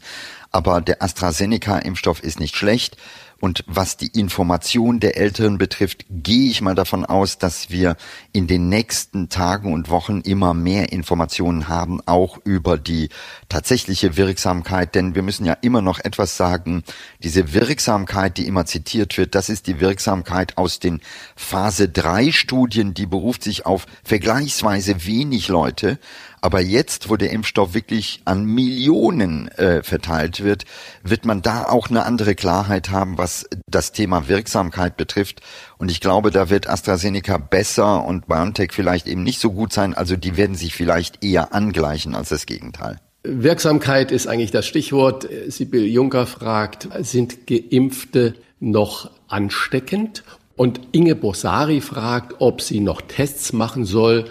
Aber 0.51 0.81
der 0.81 1.01
AstraZeneca-Impfstoff 1.01 2.21
ist 2.21 2.39
nicht 2.39 2.55
schlecht. 2.55 2.97
Und 3.43 3.65
was 3.67 3.97
die 3.97 4.07
Information 4.07 5.01
der 5.01 5.17
Älteren 5.17 5.57
betrifft, 5.57 6.05
gehe 6.09 6.49
ich 6.49 6.61
mal 6.61 6.75
davon 6.75 7.03
aus, 7.03 7.39
dass 7.39 7.69
wir 7.69 7.97
in 8.31 8.47
den 8.47 8.69
nächsten 8.69 9.27
Tagen 9.27 9.73
und 9.73 9.89
Wochen 9.89 10.21
immer 10.21 10.53
mehr 10.53 10.93
Informationen 10.93 11.67
haben, 11.67 11.99
auch 12.05 12.37
über 12.45 12.77
die 12.77 13.09
tatsächliche 13.49 14.15
Wirksamkeit. 14.15 14.95
Denn 14.95 15.13
wir 15.13 15.23
müssen 15.23 15.43
ja 15.43 15.57
immer 15.59 15.81
noch 15.81 15.99
etwas 15.99 16.37
sagen. 16.37 16.85
Diese 17.21 17.53
Wirksamkeit, 17.53 18.37
die 18.37 18.47
immer 18.47 18.65
zitiert 18.65 19.17
wird, 19.17 19.35
das 19.35 19.49
ist 19.49 19.67
die 19.67 19.81
Wirksamkeit 19.81 20.57
aus 20.57 20.79
den 20.79 21.01
Phase 21.35 21.89
3 21.89 22.31
Studien, 22.31 22.93
die 22.93 23.07
beruft 23.07 23.43
sich 23.43 23.65
auf 23.65 23.87
vergleichsweise 24.05 25.05
wenig 25.05 25.49
Leute. 25.49 25.99
Aber 26.43 26.59
jetzt, 26.59 27.09
wo 27.09 27.15
der 27.15 27.29
Impfstoff 27.29 27.73
wirklich 27.73 28.21
an 28.25 28.43
Millionen 28.43 29.47
äh, 29.47 29.81
verteilt 29.81 30.43
wird, 30.43 30.65
wird 31.01 31.23
man 31.23 31.41
da 31.41 31.63
auch 31.69 31.89
eine 31.89 32.03
andere 32.03 32.35
Klarheit 32.35 32.89
haben, 32.89 33.17
was 33.17 33.47
das 33.65 33.93
Thema 33.93 34.27
Wirksamkeit 34.27 34.97
betrifft. 34.97 35.39
Und 35.77 35.89
ich 35.89 36.01
glaube, 36.01 36.31
da 36.31 36.49
wird 36.49 36.67
AstraZeneca 36.67 37.37
besser 37.37 38.03
und 38.03 38.27
BioNTech 38.27 38.73
vielleicht 38.73 39.07
eben 39.07 39.23
nicht 39.23 39.39
so 39.39 39.53
gut 39.53 39.71
sein. 39.71 39.93
Also 39.93 40.17
die 40.17 40.35
werden 40.35 40.57
sich 40.57 40.75
vielleicht 40.75 41.23
eher 41.23 41.53
angleichen 41.53 42.13
als 42.13 42.27
das 42.27 42.45
Gegenteil. 42.45 42.99
Wirksamkeit 43.23 44.11
ist 44.11 44.27
eigentlich 44.27 44.51
das 44.51 44.65
Stichwort. 44.65 45.25
Sibyl 45.47 45.85
Juncker 45.85 46.25
fragt, 46.25 46.89
sind 47.03 47.47
Geimpfte 47.47 48.33
noch 48.59 49.11
ansteckend? 49.29 50.25
Und 50.57 50.81
Inge 50.91 51.15
Bossari 51.15 51.79
fragt, 51.79 52.35
ob 52.39 52.61
sie 52.61 52.81
noch 52.81 52.99
Tests 52.99 53.53
machen 53.53 53.85
soll, 53.85 54.25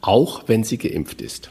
auch 0.00 0.44
wenn 0.46 0.64
sie 0.64 0.78
geimpft 0.78 1.20
ist. 1.20 1.50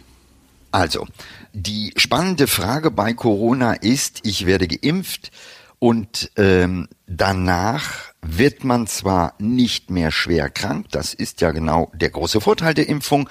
Also, 0.78 1.08
die 1.54 1.92
spannende 1.98 2.46
Frage 2.46 2.92
bei 2.92 3.12
Corona 3.14 3.74
ist, 3.74 4.20
ich 4.22 4.46
werde 4.46 4.68
geimpft 4.68 5.32
und 5.80 6.30
ähm, 6.36 6.88
danach 7.08 8.14
wird 8.22 8.64
man 8.64 8.86
zwar 8.86 9.34
nicht 9.40 9.90
mehr 9.90 10.12
schwer 10.12 10.52
krank, 10.52 10.86
das 10.92 11.16
ist 11.16 11.42
ja 11.42 11.50
genau 11.50 11.92
der 11.96 12.12
große 12.12 12.42
Vorteil 12.42 12.76
der 12.76 12.90
Impfung, 12.90 13.28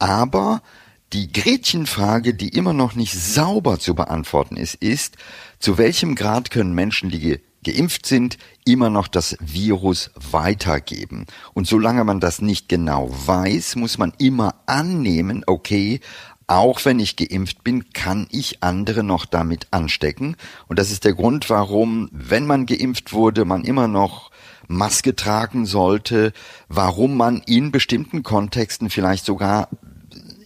aber 0.00 0.62
die 1.12 1.30
Gretchenfrage, 1.30 2.34
die 2.34 2.48
immer 2.48 2.72
noch 2.72 2.96
nicht 2.96 3.14
sauber 3.14 3.78
zu 3.78 3.94
beantworten 3.94 4.56
ist, 4.56 4.74
ist, 4.74 5.16
zu 5.60 5.78
welchem 5.78 6.16
Grad 6.16 6.50
können 6.50 6.74
Menschen, 6.74 7.08
die 7.08 7.38
geimpft 7.62 8.06
sind, 8.06 8.38
immer 8.64 8.90
noch 8.90 9.08
das 9.08 9.36
Virus 9.40 10.10
weitergeben. 10.14 11.26
Und 11.54 11.66
solange 11.66 12.04
man 12.04 12.20
das 12.20 12.40
nicht 12.40 12.68
genau 12.68 13.10
weiß, 13.10 13.76
muss 13.76 13.98
man 13.98 14.12
immer 14.18 14.54
annehmen, 14.66 15.44
okay, 15.46 16.00
auch 16.50 16.84
wenn 16.84 16.98
ich 16.98 17.14
geimpft 17.14 17.62
bin, 17.62 17.92
kann 17.92 18.26
ich 18.30 18.60
andere 18.60 19.04
noch 19.04 19.24
damit 19.24 19.68
anstecken. 19.70 20.36
Und 20.66 20.80
das 20.80 20.90
ist 20.90 21.04
der 21.04 21.14
Grund, 21.14 21.48
warum, 21.48 22.08
wenn 22.12 22.44
man 22.44 22.66
geimpft 22.66 23.12
wurde, 23.12 23.44
man 23.44 23.64
immer 23.64 23.86
noch 23.86 24.32
Maske 24.66 25.14
tragen 25.14 25.64
sollte, 25.64 26.32
warum 26.68 27.16
man 27.16 27.40
in 27.46 27.70
bestimmten 27.70 28.24
Kontexten 28.24 28.90
vielleicht 28.90 29.24
sogar 29.24 29.68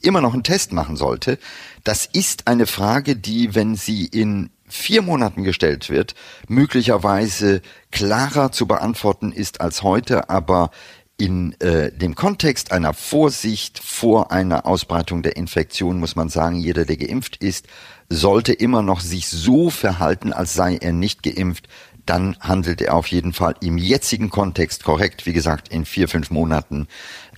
immer 0.03 0.21
noch 0.21 0.35
einen 0.35 0.43
Test 0.43 0.75
machen 0.75 0.97
sollte. 0.97 1.39
Das 1.85 2.05
ist 2.05 2.49
eine 2.49 2.67
Frage, 2.67 3.17
die, 3.17 3.55
wenn 3.55 3.75
sie 3.75 4.05
in 4.05 4.51
vier 4.67 5.01
Monaten 5.01 5.43
gestellt 5.43 5.89
wird, 5.89 6.15
möglicherweise 6.49 7.63
klarer 7.91 8.53
zu 8.53 8.67
beantworten 8.67 9.33
ist 9.33 9.63
als 9.63 9.83
heute, 9.83 10.29
aber 10.29 10.71
in 11.17 11.59
äh, 11.61 11.93
dem 11.93 12.15
Kontext 12.15 12.73
einer 12.73 12.93
Vorsicht 12.93 13.79
vor 13.79 14.33
einer 14.33 14.67
Ausbreitung 14.67 15.23
der 15.23 15.37
Infektion 15.37 16.01
muss 16.01 16.17
man 16.17 16.29
sagen, 16.29 16.57
jeder, 16.57 16.85
der 16.85 16.97
geimpft 16.97 17.37
ist, 17.37 17.67
sollte 18.09 18.53
immer 18.53 18.83
noch 18.83 19.01
sich 19.01 19.29
so 19.29 19.71
verhalten, 19.71 20.33
als 20.33 20.55
sei 20.55 20.77
er 20.77 20.93
nicht 20.93 21.23
geimpft. 21.23 21.69
Dann 22.05 22.37
handelt 22.41 22.83
er 22.83 22.95
auf 22.95 23.07
jeden 23.07 23.33
Fall 23.33 23.55
im 23.63 23.79
jetzigen 23.79 24.29
Kontext 24.29 24.85
korrekt. 24.85 25.25
Wie 25.25 25.33
gesagt, 25.33 25.69
in 25.69 25.85
vier, 25.85 26.09
fünf 26.09 26.31
Monaten 26.31 26.89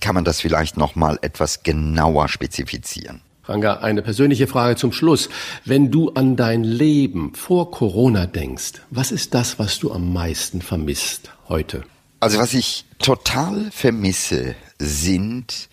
kann 0.01 0.15
man 0.15 0.25
das 0.25 0.41
vielleicht 0.41 0.75
noch 0.75 0.95
mal 0.95 1.19
etwas 1.21 1.63
genauer 1.63 2.27
spezifizieren. 2.27 3.21
Ranga, 3.45 3.75
eine 3.77 4.01
persönliche 4.01 4.47
Frage 4.47 4.75
zum 4.75 4.91
Schluss. 4.91 5.29
Wenn 5.63 5.89
du 5.89 6.09
an 6.09 6.35
dein 6.35 6.65
Leben 6.65 7.33
vor 7.33 7.71
Corona 7.71 8.25
denkst, 8.25 8.81
was 8.89 9.11
ist 9.11 9.33
das, 9.33 9.57
was 9.57 9.79
du 9.79 9.93
am 9.93 10.11
meisten 10.11 10.61
vermisst 10.61 11.31
heute? 11.47 11.83
Also 12.19 12.39
was 12.39 12.53
ich 12.53 12.85
total 12.99 13.69
vermisse, 13.71 14.55
sind 14.79 15.69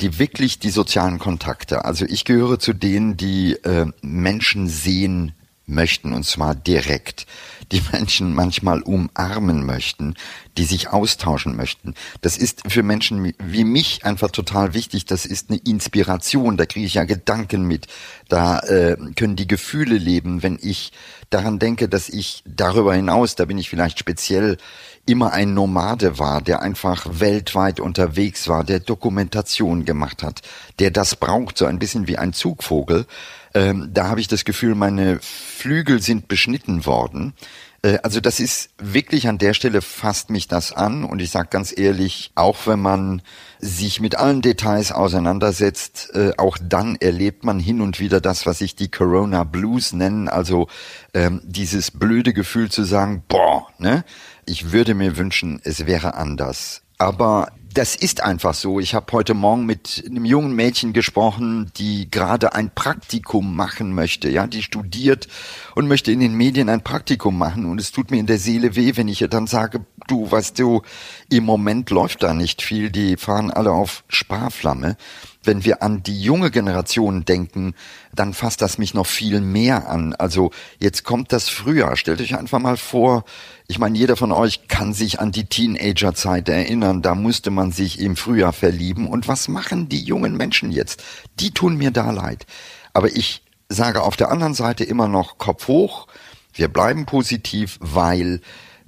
die 0.00 0.18
wirklich 0.18 0.58
die 0.58 0.70
sozialen 0.70 1.18
Kontakte. 1.18 1.84
Also 1.84 2.04
ich 2.04 2.24
gehöre 2.24 2.58
zu 2.58 2.72
denen, 2.72 3.16
die 3.16 3.52
äh, 3.64 3.86
Menschen 4.02 4.68
sehen 4.68 5.32
möchten 5.66 6.12
und 6.12 6.24
zwar 6.24 6.54
direkt, 6.54 7.26
die 7.70 7.82
Menschen 7.92 8.34
manchmal 8.34 8.82
umarmen 8.82 9.64
möchten, 9.64 10.14
die 10.58 10.64
sich 10.64 10.88
austauschen 10.88 11.56
möchten. 11.56 11.94
Das 12.20 12.36
ist 12.36 12.62
für 12.70 12.82
Menschen 12.82 13.32
wie 13.38 13.64
mich 13.64 14.04
einfach 14.04 14.30
total 14.30 14.74
wichtig. 14.74 15.06
Das 15.06 15.26
ist 15.26 15.50
eine 15.50 15.58
Inspiration. 15.58 16.56
Da 16.56 16.66
kriege 16.66 16.86
ich 16.86 16.94
ja 16.94 17.04
Gedanken 17.04 17.66
mit. 17.66 17.86
Da 18.28 18.58
äh, 18.60 18.96
können 19.16 19.36
die 19.36 19.48
Gefühle 19.48 19.96
leben. 19.96 20.42
Wenn 20.42 20.58
ich 20.60 20.92
daran 21.30 21.58
denke, 21.58 21.88
dass 21.88 22.08
ich 22.08 22.42
darüber 22.46 22.94
hinaus, 22.94 23.34
da 23.34 23.46
bin 23.46 23.58
ich 23.58 23.70
vielleicht 23.70 23.98
speziell 23.98 24.58
immer 25.06 25.32
ein 25.32 25.54
Nomade 25.54 26.18
war, 26.18 26.40
der 26.42 26.62
einfach 26.62 27.06
weltweit 27.10 27.80
unterwegs 27.80 28.46
war, 28.48 28.62
der 28.62 28.78
Dokumentation 28.78 29.84
gemacht 29.84 30.22
hat, 30.22 30.42
der 30.78 30.90
das 30.90 31.16
braucht, 31.16 31.58
so 31.58 31.66
ein 31.66 31.78
bisschen 31.78 32.06
wie 32.06 32.18
ein 32.18 32.32
Zugvogel. 32.32 33.06
Ähm, 33.54 33.90
da 33.92 34.08
habe 34.08 34.20
ich 34.20 34.28
das 34.28 34.44
Gefühl, 34.44 34.74
meine 34.74 35.18
Flügel 35.20 36.00
sind 36.00 36.28
beschnitten 36.28 36.86
worden. 36.86 37.34
Äh, 37.82 37.98
also 38.02 38.20
das 38.20 38.40
ist 38.40 38.70
wirklich 38.78 39.28
an 39.28 39.38
der 39.38 39.54
Stelle 39.54 39.82
fasst 39.82 40.30
mich 40.30 40.48
das 40.48 40.72
an 40.72 41.04
und 41.04 41.20
ich 41.20 41.30
sage 41.30 41.48
ganz 41.50 41.76
ehrlich, 41.76 42.32
auch 42.34 42.66
wenn 42.66 42.80
man 42.80 43.22
sich 43.58 44.00
mit 44.00 44.16
allen 44.16 44.42
Details 44.42 44.92
auseinandersetzt, 44.92 46.10
äh, 46.14 46.32
auch 46.38 46.58
dann 46.60 46.96
erlebt 46.96 47.44
man 47.44 47.60
hin 47.60 47.80
und 47.80 48.00
wieder 48.00 48.20
das, 48.20 48.46
was 48.46 48.60
ich 48.60 48.74
die 48.74 48.90
Corona 48.90 49.44
Blues 49.44 49.92
nennen, 49.92 50.28
also 50.28 50.68
ähm, 51.14 51.40
dieses 51.44 51.90
blöde 51.90 52.32
Gefühl 52.32 52.70
zu 52.70 52.84
sagen, 52.84 53.22
boah, 53.28 53.66
ne? 53.78 54.04
Ich 54.44 54.72
würde 54.72 54.94
mir 54.94 55.16
wünschen, 55.16 55.60
es 55.62 55.86
wäre 55.86 56.14
anders. 56.14 56.82
Aber 56.98 57.52
das 57.74 57.96
ist 57.96 58.22
einfach 58.22 58.54
so. 58.54 58.80
Ich 58.80 58.94
habe 58.94 59.12
heute 59.12 59.34
Morgen 59.34 59.66
mit 59.66 60.04
einem 60.06 60.24
jungen 60.24 60.54
Mädchen 60.54 60.92
gesprochen, 60.92 61.70
die 61.76 62.10
gerade 62.10 62.54
ein 62.54 62.70
Praktikum 62.74 63.56
machen 63.56 63.94
möchte. 63.94 64.28
Ja, 64.28 64.46
die 64.46 64.62
studiert 64.62 65.28
und 65.74 65.88
möchte 65.88 66.12
in 66.12 66.20
den 66.20 66.34
Medien 66.34 66.68
ein 66.68 66.82
Praktikum 66.82 67.36
machen. 67.38 67.66
Und 67.66 67.80
es 67.80 67.92
tut 67.92 68.10
mir 68.10 68.18
in 68.18 68.26
der 68.26 68.38
Seele 68.38 68.76
weh, 68.76 68.92
wenn 68.96 69.08
ich 69.08 69.20
ihr 69.20 69.28
dann 69.28 69.46
sage, 69.46 69.84
du, 70.08 70.30
weißt 70.30 70.58
du, 70.58 70.82
im 71.30 71.44
Moment 71.44 71.90
läuft 71.90 72.22
da 72.22 72.34
nicht 72.34 72.62
viel. 72.62 72.90
Die 72.90 73.16
fahren 73.16 73.50
alle 73.50 73.72
auf 73.72 74.04
Sparflamme. 74.08 74.96
Wenn 75.44 75.64
wir 75.64 75.82
an 75.82 76.02
die 76.02 76.20
junge 76.20 76.50
Generation 76.50 77.24
denken, 77.24 77.74
dann 78.14 78.32
fasst 78.32 78.62
das 78.62 78.78
mich 78.78 78.94
noch 78.94 79.06
viel 79.06 79.40
mehr 79.40 79.88
an. 79.88 80.14
Also 80.14 80.50
jetzt 80.78 81.04
kommt 81.04 81.32
das 81.32 81.48
Frühjahr. 81.48 81.96
Stellt 81.96 82.20
euch 82.20 82.38
einfach 82.38 82.60
mal 82.60 82.76
vor, 82.76 83.24
ich 83.66 83.78
meine, 83.78 83.98
jeder 83.98 84.16
von 84.16 84.32
euch 84.32 84.68
kann 84.68 84.92
sich 84.92 85.18
an 85.18 85.32
die 85.32 85.46
Teenagerzeit 85.46 86.48
erinnern. 86.48 87.02
Da 87.02 87.14
musste 87.14 87.50
man 87.50 87.72
sich 87.72 88.00
im 88.00 88.16
Frühjahr 88.16 88.52
verlieben. 88.52 89.08
Und 89.08 89.28
was 89.28 89.48
machen 89.48 89.88
die 89.88 90.02
jungen 90.02 90.36
Menschen 90.36 90.70
jetzt? 90.70 91.02
Die 91.40 91.52
tun 91.52 91.76
mir 91.76 91.90
da 91.90 92.10
leid. 92.10 92.46
Aber 92.92 93.14
ich 93.14 93.42
sage 93.68 94.02
auf 94.02 94.16
der 94.16 94.30
anderen 94.30 94.54
Seite 94.54 94.84
immer 94.84 95.08
noch 95.08 95.38
Kopf 95.38 95.68
hoch. 95.68 96.06
Wir 96.52 96.68
bleiben 96.68 97.06
positiv, 97.06 97.78
weil 97.80 98.40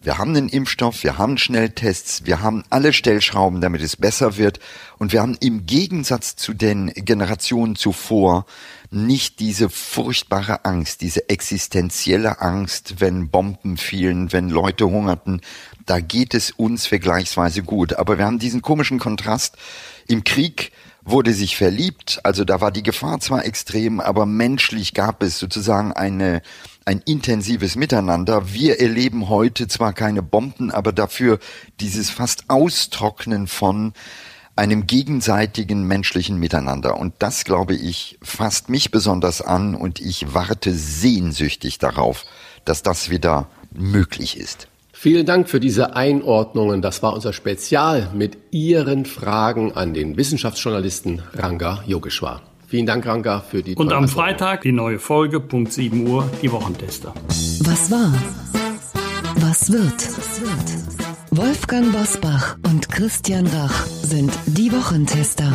wir 0.05 0.19
haben 0.19 0.37
einen 0.37 0.49
Impfstoff, 0.49 1.03
wir 1.03 1.17
haben 1.17 1.39
Schnelltests, 1.39 2.27
wir 2.27 2.43
haben 2.43 2.63
alle 2.69 2.93
Stellschrauben, 2.93 3.61
damit 3.61 3.81
es 3.81 3.97
besser 3.97 4.37
wird. 4.37 4.61
Und 4.99 5.13
wir 5.13 5.23
haben 5.23 5.37
im 5.41 5.65
Gegensatz 5.67 6.37
zu 6.37 6.53
den 6.53 6.93
Generationen 6.95 7.75
zuvor 7.75 8.45
nicht 8.91 9.41
diese 9.41 9.71
furchtbare 9.71 10.65
Angst, 10.65 11.01
diese 11.01 11.29
existenzielle 11.29 12.41
Angst, 12.41 12.97
wenn 13.01 13.31
Bomben 13.31 13.77
fielen, 13.77 14.33
wenn 14.33 14.51
Leute 14.51 14.85
hungerten. 14.85 15.41
Da 15.87 16.01
geht 16.01 16.35
es 16.35 16.51
uns 16.51 16.87
vergleichsweise 16.87 17.63
gut. 17.63 17.95
Aber 17.95 18.19
wir 18.19 18.27
haben 18.27 18.39
diesen 18.39 18.63
komischen 18.63 18.99
Kontrast. 18.99 19.57
Im 20.07 20.23
Krieg 20.23 20.71
wurde 21.05 21.35
sich 21.35 21.57
verliebt, 21.57 22.21
also 22.23 22.45
da 22.45 22.61
war 22.61 22.73
die 22.73 22.83
Gefahr 22.83 23.21
zwar 23.21 23.45
extrem, 23.45 24.01
aber 24.01 24.27
menschlich 24.27 24.95
gab 24.95 25.23
es 25.23 25.39
sozusagen 25.39 25.93
eine 25.93 26.43
ein 26.87 27.01
intensives 27.05 27.77
Miteinander. 27.77 28.53
Wir 28.53 28.81
erleben 28.81 29.29
heute 29.29 29.69
zwar 29.69 29.93
keine 29.93 30.23
Bomben, 30.23 30.71
aber 30.71 30.93
dafür 30.93 31.39
dieses 31.81 32.11
fast 32.11 32.45
Austrocknen 32.49 33.47
von 33.47 33.95
einem 34.57 34.87
gegenseitigen 34.87 35.85
menschlichen 35.85 36.39
Miteinander. 36.39 36.99
Und 36.99 37.15
das, 37.19 37.45
glaube 37.45 37.75
ich, 37.75 38.19
fasst 38.23 38.69
mich 38.69 38.91
besonders 38.91 39.41
an 39.43 39.75
und 39.75 40.01
ich 40.01 40.35
warte 40.35 40.75
sehnsüchtig 40.75 41.79
darauf, 41.79 42.25
dass 42.65 42.83
das 42.83 43.11
wieder 43.11 43.49
möglich 43.73 44.37
ist. 44.37 44.69
Vielen 45.05 45.27
Dank 45.27 45.51
für 45.51 45.61
diese 45.61 45.97
Einordnungen. 45.97 46.81
Das 46.81 47.03
war 47.03 47.13
unser 47.13 47.35
Spezial 47.35 48.09
mit 48.15 48.39
Ihren 48.53 49.05
Fragen 49.05 49.73
an 49.73 49.93
den 49.93 50.17
Wissenschaftsjournalisten 50.17 51.21
Ranga 51.35 51.85
Yogeshwar. 51.87 52.41
Vielen 52.67 52.87
Dank, 52.87 53.05
Ranga, 53.07 53.41
für 53.41 53.63
die 53.63 53.75
Und 53.75 53.93
am 53.93 54.09
Freitag 54.09 54.63
die 54.63 54.73
neue 54.73 54.99
Folge, 54.99 55.41
Punkt 55.41 55.75
7 55.75 56.09
Uhr, 56.09 56.31
die 56.41 56.51
Wochentester. 56.51 57.13
Was 57.65 57.91
war? 57.91 58.15
Was 59.41 59.71
wird? 59.71 60.09
Wolfgang 61.33 61.93
Bosbach 61.93 62.57
und 62.65 62.89
Christian 62.89 63.47
Rach 63.49 63.85
sind 63.85 64.33
die 64.47 64.73
Wochentester. 64.73 65.53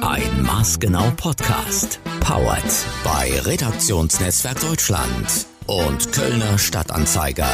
Ein 0.00 0.42
maßgenau 0.42 1.10
Podcast. 1.18 2.00
Powered 2.20 2.64
bei 3.04 3.30
Redaktionsnetzwerk 3.44 4.58
Deutschland 4.62 5.46
und 5.66 6.12
Kölner 6.12 6.56
Stadtanzeiger. 6.56 7.50